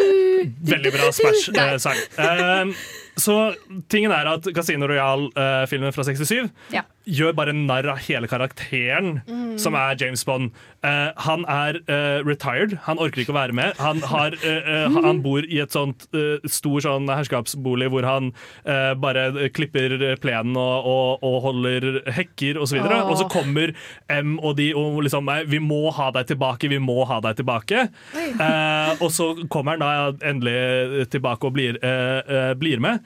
[0.72, 2.74] Veldig bra Smash-sang.
[3.18, 3.56] Så
[3.90, 6.84] tingen er at Casino Royal-filmen fra 67 Ja.
[7.08, 9.58] gjør bare narr av hele karakteren, Mm.
[9.60, 10.52] som er James Bond.
[10.84, 13.74] Uh, han er uh, retired, han orker ikke å være med.
[13.80, 18.30] Han, har, uh, eh, han bor i et sånt eh, stor sånn herskapsbolig hvor han
[18.66, 22.78] eh, bare klipper plenen og, og, og holder hekker osv.
[22.84, 23.74] Og, så og så kommer
[24.14, 27.88] M og de og liksom Vi må ha deg tilbake, vi må ha deg tilbake.
[28.16, 33.02] Eh, og så kommer han da endelig tilbake og blir, eh, eh, blir med.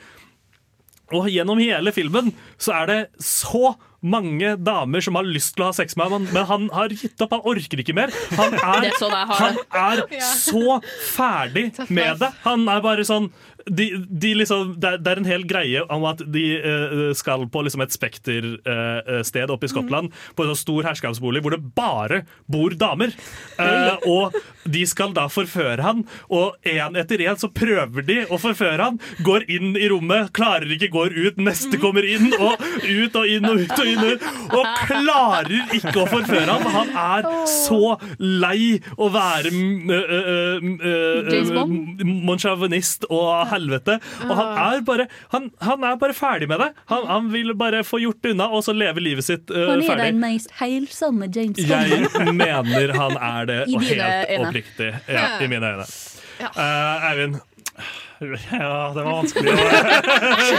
[1.16, 2.32] Og gjennom hele filmen
[2.62, 6.24] så er det så mange damer som har lyst til å ha sex med ham,
[6.34, 7.36] men han har gitt opp.
[7.36, 8.14] Han orker ikke mer.
[8.38, 10.03] Han er, er sånn han er
[10.41, 10.80] så
[11.14, 12.32] ferdig med det.
[12.47, 13.30] Han er bare sånn
[13.66, 17.84] de, de liksom, det, er, en hel greie om at de eh, skal på liksom
[17.86, 23.14] et spektersted oppe i Skottland, på en sånn stor herskapsbolig hvor det bare bor damer.
[23.62, 28.39] Eh, og de skal da forføre han, og én etter én så prøver de å
[28.41, 28.99] forføre han.
[29.26, 31.41] Går inn i rommet, klarer ikke, går ut.
[31.41, 34.01] Neste kommer inn, og ut og inn og ut og inn.
[34.01, 34.22] Og, ut,
[34.57, 36.68] og klarer ikke å forføre han.
[36.76, 41.72] Han er så lei å være uh, uh, uh, øh,
[43.12, 43.99] og helvete.
[44.28, 46.70] Og han er bare, han, han er bare ferdig med det.
[46.91, 49.70] Han, han vil bare få gjort det unna, og så leve livet sitt ferdig.
[49.70, 50.10] Han er ferdig.
[50.12, 51.95] den mest heilsomme James Bond.
[51.95, 54.41] Jeg mener han er det, og helt øyne.
[54.47, 54.91] oppriktig.
[55.12, 55.88] Ja, I mine øyne.
[56.41, 56.49] Ja.
[56.58, 57.41] Eh, Eivind.
[58.22, 59.54] Ja, det var vanskelig.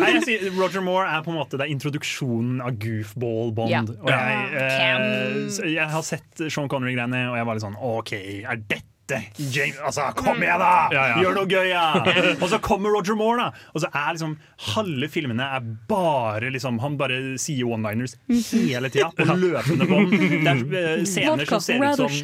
[0.00, 3.70] Nei, jeg sier, Roger Moore er på en måte det er introduksjonen av goofball Bond.
[3.70, 3.82] Ja.
[3.86, 8.12] Og jeg, eh, jeg har sett Sean Connery-greiene, og jeg var litt sånn OK,
[8.50, 8.90] er dette
[9.36, 10.88] James, altså, Kom igjen, da!
[10.94, 11.16] Ja, ja.
[11.20, 11.84] Gjør noe gøy, ja!
[12.42, 13.66] Og så kommer Roger Moore, da.
[13.74, 14.36] Og så er liksom
[14.74, 19.10] halve filmene er bare liksom Han bare sier one-liners hele tida.
[19.18, 20.14] På løpende bånd.
[20.14, 22.14] Det er eh, scener som ser ut som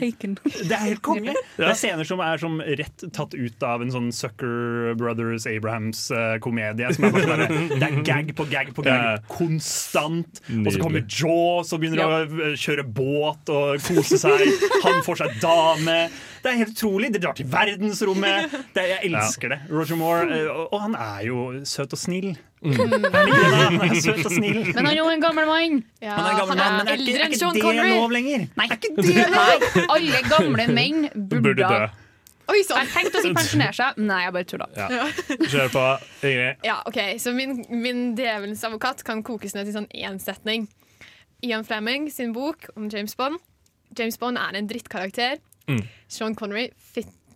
[0.41, 1.35] det er helt konge!
[1.57, 6.91] Det er scener som er som rett tatt ut av en sånn Sucker Brothers Abrahams-komedie.
[6.97, 10.43] Som er bare sånn Det er gag på gag på gag konstant.
[10.61, 14.47] Og så kommer Jaws og begynner å eh, kjøre båt og kose seg.
[14.87, 16.01] Han får seg dame.
[16.43, 17.11] Det er helt utrolig.
[17.13, 18.53] Det drar til verdensrommet.
[18.75, 19.59] Det, jeg elsker det.
[19.71, 20.27] Roger Moore.
[20.39, 21.39] eh, Og, og han er jo
[21.69, 22.31] søt og snill.
[22.63, 22.73] Mm.
[22.73, 24.61] Er han ikke det, er søt og snill.
[24.67, 25.81] Men han er jo en gammel mann.
[26.03, 27.95] Ja, Han er gammel han er mann, men er ikke, er ikke det Connery.
[27.97, 28.47] lov lenger?
[28.57, 31.81] Nei, Nei, alle gamle menn burde, Burde dø.
[32.51, 32.81] Oi sånn.
[32.83, 33.99] Jeg tenkte å si pensjonere seg.
[34.03, 34.67] Nei, jeg bare tulla.
[34.75, 34.89] Ja.
[35.53, 35.85] Kjør på,
[36.27, 36.65] Ingrid.
[36.67, 40.67] Ja, ok, Så min, min djevelens advokat kan kokes ned til sånn én setning.
[41.47, 43.39] Ian Fleming sin bok om James Bond.
[43.97, 45.39] James Bond er en drittkarakter.
[45.69, 45.83] Mm.
[46.09, 46.71] Sean Connery,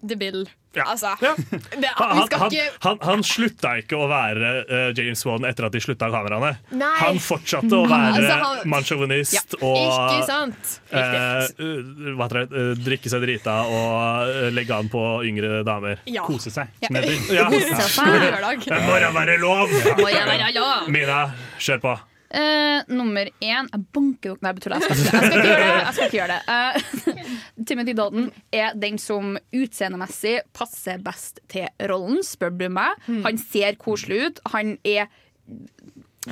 [0.06, 0.46] The Bill.
[0.74, 0.82] Ja.
[0.90, 1.34] Altså, Ja.
[1.80, 2.50] det, Han, han, han,
[2.82, 6.50] han, han slutta ikke å være uh, James Wan etter at de slutta kameraene.
[6.74, 6.88] Nei.
[6.98, 10.72] Han fortsatte å være Altså, han- mannssjåvinist Ja, og ikke sant?
[10.90, 16.02] hva heter det, eh, drikke seg drita og legge an på yngre damer.
[16.10, 16.26] Ja.
[16.26, 16.90] Kose seg, Ja.
[16.90, 17.14] det.
[17.30, 18.10] Kose seg.
[18.26, 18.64] Lørdag.
[18.66, 19.70] Det må da være lov!
[20.02, 20.90] Må jeg være lov?
[20.90, 21.20] Mina,
[21.62, 21.94] kjør på.
[22.34, 24.86] Eh, nummer én Jeg banker dere Nei, jeg tuller.
[24.88, 25.74] Jeg skal ikke gjøre det.
[25.78, 26.40] Jeg skal ikke gjøre det.
[26.50, 32.98] Uh, Timothy Dalton er den som utseendemessig passer best til rollen, spør du meg.
[33.26, 34.42] Han ser koselig ut.
[34.56, 35.06] Han er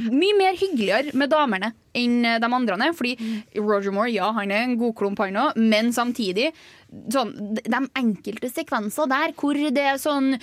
[0.01, 2.93] mye mer hyggeligere med damene enn de andre.
[2.97, 3.17] Fordi
[3.59, 6.53] Roger Moore ja, han er en god klump, han òg, men samtidig
[7.13, 10.35] sånn, De enkelte sekvenser der hvor det er sånn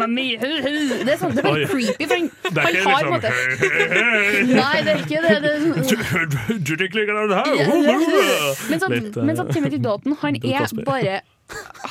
[0.00, 0.30] men.
[1.04, 2.06] Det er sånn, det er veldig creepy.
[2.08, 3.32] For han, han har på en liksom måte.
[4.48, 5.34] Nei, det er ikke det.
[5.44, 5.82] det er sånn,
[7.36, 7.44] her?
[8.70, 11.20] men sånn Litt, eh, men så Timothy Dalton, han er bare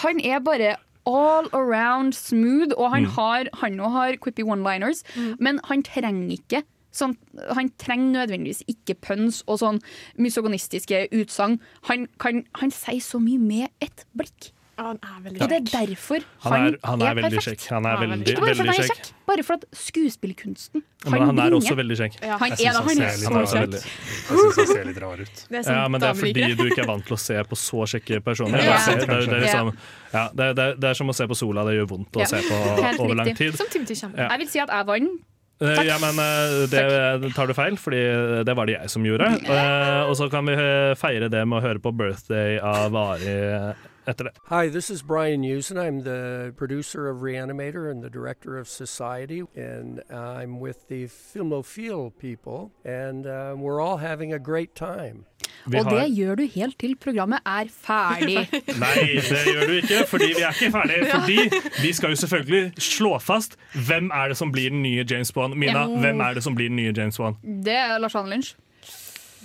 [0.01, 0.75] Han er bare
[1.05, 3.09] all around smooth, og han Mm.
[3.09, 5.03] har Han òg har quippy one-liners,
[5.39, 7.17] men han trenger ikke Sånn,
[7.51, 9.79] han trenger nødvendigvis ikke pønsk og sånn
[10.15, 11.59] misogonistiske utsagn.
[11.89, 14.51] Han, kan- han sier så mye med et blikk.
[14.83, 17.61] Han er veldig Og det er derfor Han han, er, han er veldig perfekt.
[17.63, 17.69] kjekk.
[17.73, 19.01] Han er veldig, Ikke bare for veldig han er kjekk.
[19.07, 21.55] kjekk, bare for at skuespillkunsten Men han er bringer.
[21.59, 22.17] også veldig kjekk.
[22.21, 22.37] Ja.
[22.41, 23.73] Han Jeg er syns han, han han er kjekk.
[23.73, 25.43] Jeg han ser litt rar ut.
[25.49, 27.43] Det er sånn Ja, men det er fordi du ikke er vant til å se
[27.43, 28.63] på så kjekke personer.
[28.63, 28.77] Ja.
[28.85, 29.73] Det, er, det, er, det, er liksom,
[30.13, 31.63] ja, det, er, det, er, er som å se på sola.
[31.69, 32.25] Det gjør vondt å Ja.
[32.33, 32.57] se på
[33.03, 33.55] over lang tid.
[33.59, 33.95] Som Timothy.
[34.03, 34.29] Ja.
[34.33, 35.21] Jeg vil si at jeg vant.
[35.63, 35.85] Takk.
[35.85, 37.99] Ja, men eh, det tar du feil, Fordi
[38.43, 39.29] det var det jeg som gjorde.
[39.53, 43.73] Eh, Og så kan vi eh, feire det med å høre på 'Birthday' av Ari
[44.07, 44.31] etter det.
[44.49, 45.77] Hi, this is Brian Usen.
[45.77, 52.11] I'm the producer of Reanimator and the director of Society, and I'm with the Filmophile
[52.19, 55.25] people, and uh, we're all having a great time.
[55.67, 58.35] Vi Og har- det gjør du helt til programmet er ferdig.
[58.85, 61.05] Nei, det gjør du ikke, fordi vi er ikke ferdige.
[61.11, 61.37] Fordi
[61.81, 63.55] vi skal jo selvfølgelig slå fast
[63.87, 65.55] hvem er det som blir den nye James Bond.
[65.55, 65.87] Mina, Ja.
[65.99, 67.35] hvem er det som blir den nye James Bond?
[67.65, 68.55] Det er Lars Anne Lynch.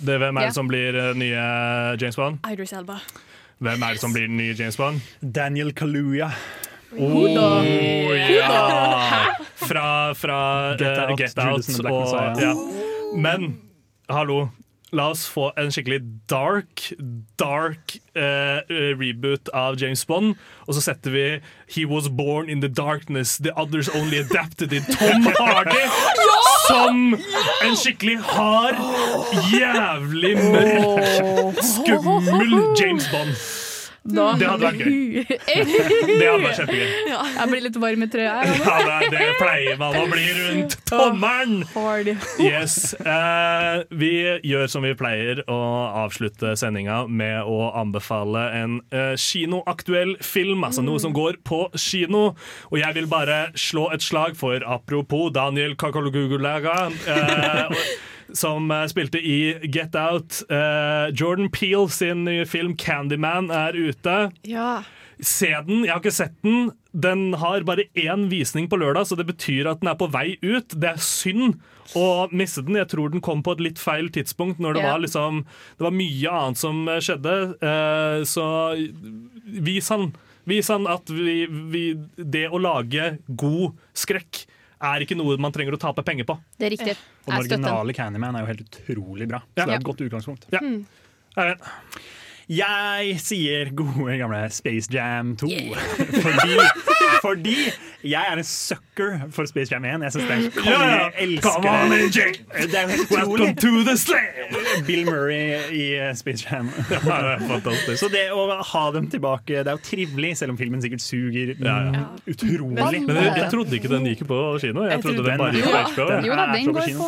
[0.05, 0.45] Det, hvem er Ja.
[0.47, 2.37] det som blir den nye James Bond?
[2.51, 2.99] Idris Elba.
[3.59, 5.01] Hvem er det som blir den nye James Bond?
[5.19, 6.31] Daniel Kaluuya.
[6.97, 9.33] Oh, ja!
[9.55, 10.37] Fra, fra
[10.79, 12.53] Get eh, Out, Get Out og ja.
[13.15, 13.59] Men
[14.09, 14.47] hallo.
[14.95, 15.99] La oss få en skikkelig
[16.31, 16.87] dark,
[17.37, 18.63] dark uh,
[18.97, 20.33] reboot av James Bond.
[20.65, 21.25] Og så setter vi
[21.75, 25.83] He Was Born In The Darkness, The Others Only Adapted In Tom Hardy.
[26.69, 27.13] Som
[27.65, 28.75] en skikkelig hard,
[29.53, 33.58] jævlig mørk, skummel James Bond.
[34.09, 35.23] Da- Det hadde vært gøy.
[36.19, 36.89] Det hadde vært kjempegøy.
[37.09, 38.33] Jeg blir litt varm i trøya.
[38.49, 41.63] Ja, det, det pleier man å bli rundt tommelen!
[42.41, 42.93] Yes.
[42.99, 44.11] eh, vi
[44.49, 45.59] gjør som vi pleier, å
[46.05, 50.63] avslutte sendinga med å anbefale en eh, kinoaktuell film.
[50.67, 52.33] Altså noe som går på kino.
[52.71, 58.85] Og jeg vil bare slå et slag for apropos Daniel Kakalogugulaga Eh, og- som eh,
[58.91, 60.43] spilte i Get Out.
[60.49, 64.31] Eh, Jordan Peel sin nye film 'Candyman' er ute.
[64.43, 64.83] Ja.
[65.19, 65.83] Se den.
[65.83, 66.71] Jeg har ikke sett den.
[66.91, 70.37] Den har bare én visning på lørdag, så det betyr at den er på vei
[70.41, 70.71] ut.
[70.71, 71.59] Det er synd
[71.97, 72.79] å miste den.
[72.79, 74.93] Jeg tror den kom på et litt feil tidspunkt, når det yeah.
[74.93, 75.43] var liksom
[75.77, 77.35] Det var mye annet som skjedde.
[77.59, 78.47] Eh, så
[79.45, 80.13] vis han.
[80.49, 81.83] Vis han at vi, vi,
[82.15, 84.45] det å lage god skrekk
[84.81, 86.37] er ikke noe man trenger å tape penger på.
[86.59, 86.95] Det er riktig.
[87.25, 89.39] Og den originale Candyman er jo helt utrolig bra.
[89.39, 89.65] Så Ja.
[89.65, 90.45] det er et godt utgangspunkt.
[90.51, 90.59] Ja.
[91.39, 91.61] Eivind.
[92.49, 95.49] Jeg sier gode gamle Space Jam 2.
[96.23, 96.55] Fordi,
[97.21, 97.55] fordi
[98.03, 100.01] jeg er en sucker for Space Jam 1.
[100.05, 100.71] Jeg syns er konge.
[100.71, 101.99] Ja, Jeg elsker Come on, det.
[102.07, 102.19] AJ.
[102.71, 104.85] Det er helt Welcome to the slam!
[104.87, 106.69] Bill Murray i eh, Space Jam.
[106.89, 107.95] Ja.
[107.99, 111.51] Så det å ha dem tilbake Det er jo trivelig, selv om filmen sikkert suger
[111.59, 112.03] Ja, ja.
[112.29, 112.77] utrolig.
[112.77, 114.85] Men jeg, jeg trodde ikke den gikk på kino.
[114.87, 116.07] Jeg, Jeg trodde trodde den bare gikk på HBO.
[116.29, 117.01] Jo da, den så på går kino.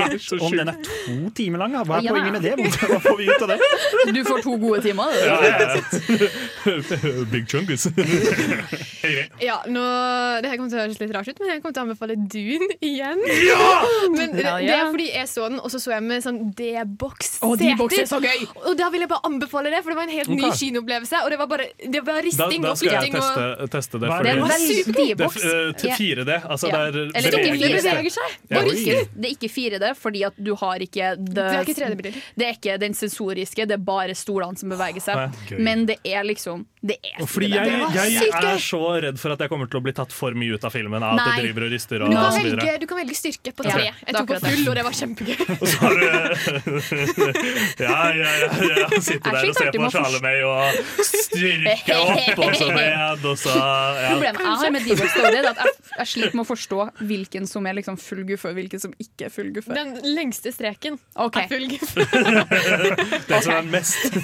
[0.00, 1.84] Gjett om den er to timer lang, da.
[1.90, 2.54] Hva er poenget med det?
[2.94, 3.58] Hva får vi ut av det?
[4.14, 5.04] Du får to gode timer.
[5.26, 7.24] Ja, ja, ja.
[7.32, 7.86] Big chungus.
[9.40, 9.84] Ja, nå,
[10.42, 12.16] det her kommer til å høres litt rart ut, men jeg kommer til å anbefale
[12.30, 13.20] Dune igjen.
[14.16, 18.26] Men det, det er fordi jeg så den, og så så jeg med sånn D-boks-seter.
[18.26, 18.44] Er!
[18.68, 20.58] Og da vil jeg bare anbefale det, for det var en helt ny okay.
[20.60, 21.22] kinoopplevelse.
[21.24, 24.00] Og det var bare det var Da, risting da og skal jeg flytting teste, teste
[24.02, 24.10] det.
[24.10, 25.44] Er Det er fordi- veldig D-boks.
[25.44, 26.32] eh, 4D.
[26.50, 26.70] Altså, Ja.
[26.70, 28.10] det er Eller ikke beveger- 4D.
[28.10, 28.30] seg.
[28.50, 28.56] Ja.
[28.60, 31.74] Er ikke, det er ikke 4D, fordi at du har ikke det, Det er ikke
[31.80, 32.22] 3D-briller.
[32.36, 35.58] Det er ikke den sensoriske, det er bare stolene som beveger seg.
[35.58, 37.92] Men det er liksom Det er Fordi 4D.
[37.92, 40.56] jeg, jeg er så redd for at jeg kommer til å bli tatt for mye
[40.56, 41.02] ut av filmen.
[41.04, 42.60] Av at det driver og rister og, du, kan videre.
[42.60, 43.76] velge, du kan velge styrke på tre.
[43.80, 45.36] Det Jeg tok på full, og det var kjempegøy.
[45.60, 46.04] Og så har du
[47.90, 48.50] Ja, ja, ja,
[48.80, 48.88] ja.
[49.00, 54.10] Sitte der og se på Charlemay og styrke opp og så ned, og så ja.
[54.12, 57.66] Problemet har med Divo Story, er at jeg, jeg sliter med å forstå hvilken som
[57.68, 59.74] er liksom full guffe, og hvilken som ikke er full guffe.
[59.76, 61.46] Den lengste streken okay.
[61.46, 62.06] er full guffe.
[63.30, 64.18] Det som er mest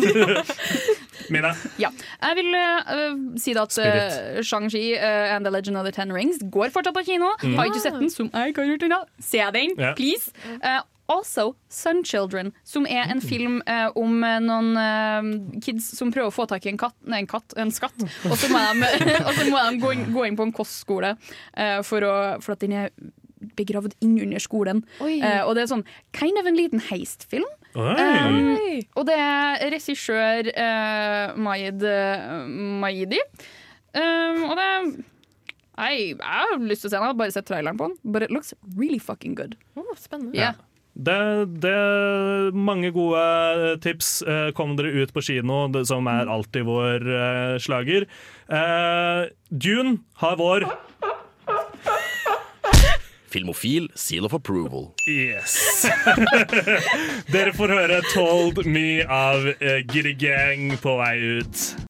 [1.33, 1.53] Mina?
[1.83, 1.93] Ja.
[2.23, 6.43] Jeg vil uh, si at uh, Shang-Chi uh, and The Legend of the Ten Rings
[6.53, 7.33] går fortsatt på kino.
[7.43, 7.57] Mm.
[7.59, 9.01] Har ikke sett den, som jeg gjort ennå.
[9.21, 9.95] Se den, yeah.
[9.97, 10.31] please.
[10.61, 15.29] Uh, also Sun Children, som er en film eh, om noen eh,
[15.63, 17.95] kids som prøver å få tak i en katt, nei, en, katt, en skatt.
[18.27, 18.91] Og så må de,
[19.53, 21.15] må de gå, inn, gå inn på en kostskole
[21.55, 22.91] eh, for, å, for at den er
[23.59, 24.85] begravd innunder skolen.
[25.01, 25.87] Eh, og det er sånn
[26.17, 27.49] kind of en liten heistfilm.
[27.77, 28.55] Um,
[28.97, 32.47] og det er regissør uh, Maid uh,
[32.81, 33.21] Maidi.
[33.93, 34.71] Um, og det
[35.77, 37.03] Nei, jeg har lyst til å se den.
[37.05, 37.99] Jeg har bare sett traileren på den.
[38.09, 39.59] But it looks really fucking good.
[40.01, 40.33] spennende.
[40.39, 40.55] Ja.
[40.97, 44.23] Det, det Mange gode tips.
[44.23, 48.09] Eh, Kom dere ut på kino, det, som er alltid vår eh, slager.
[48.49, 50.71] Eh, Dune har vår
[53.37, 54.95] Filmofil seal of approval.
[55.07, 55.85] Yes.
[57.33, 61.77] Dere får høre 'Told Me' av uh, Giddy Gang på vei ut.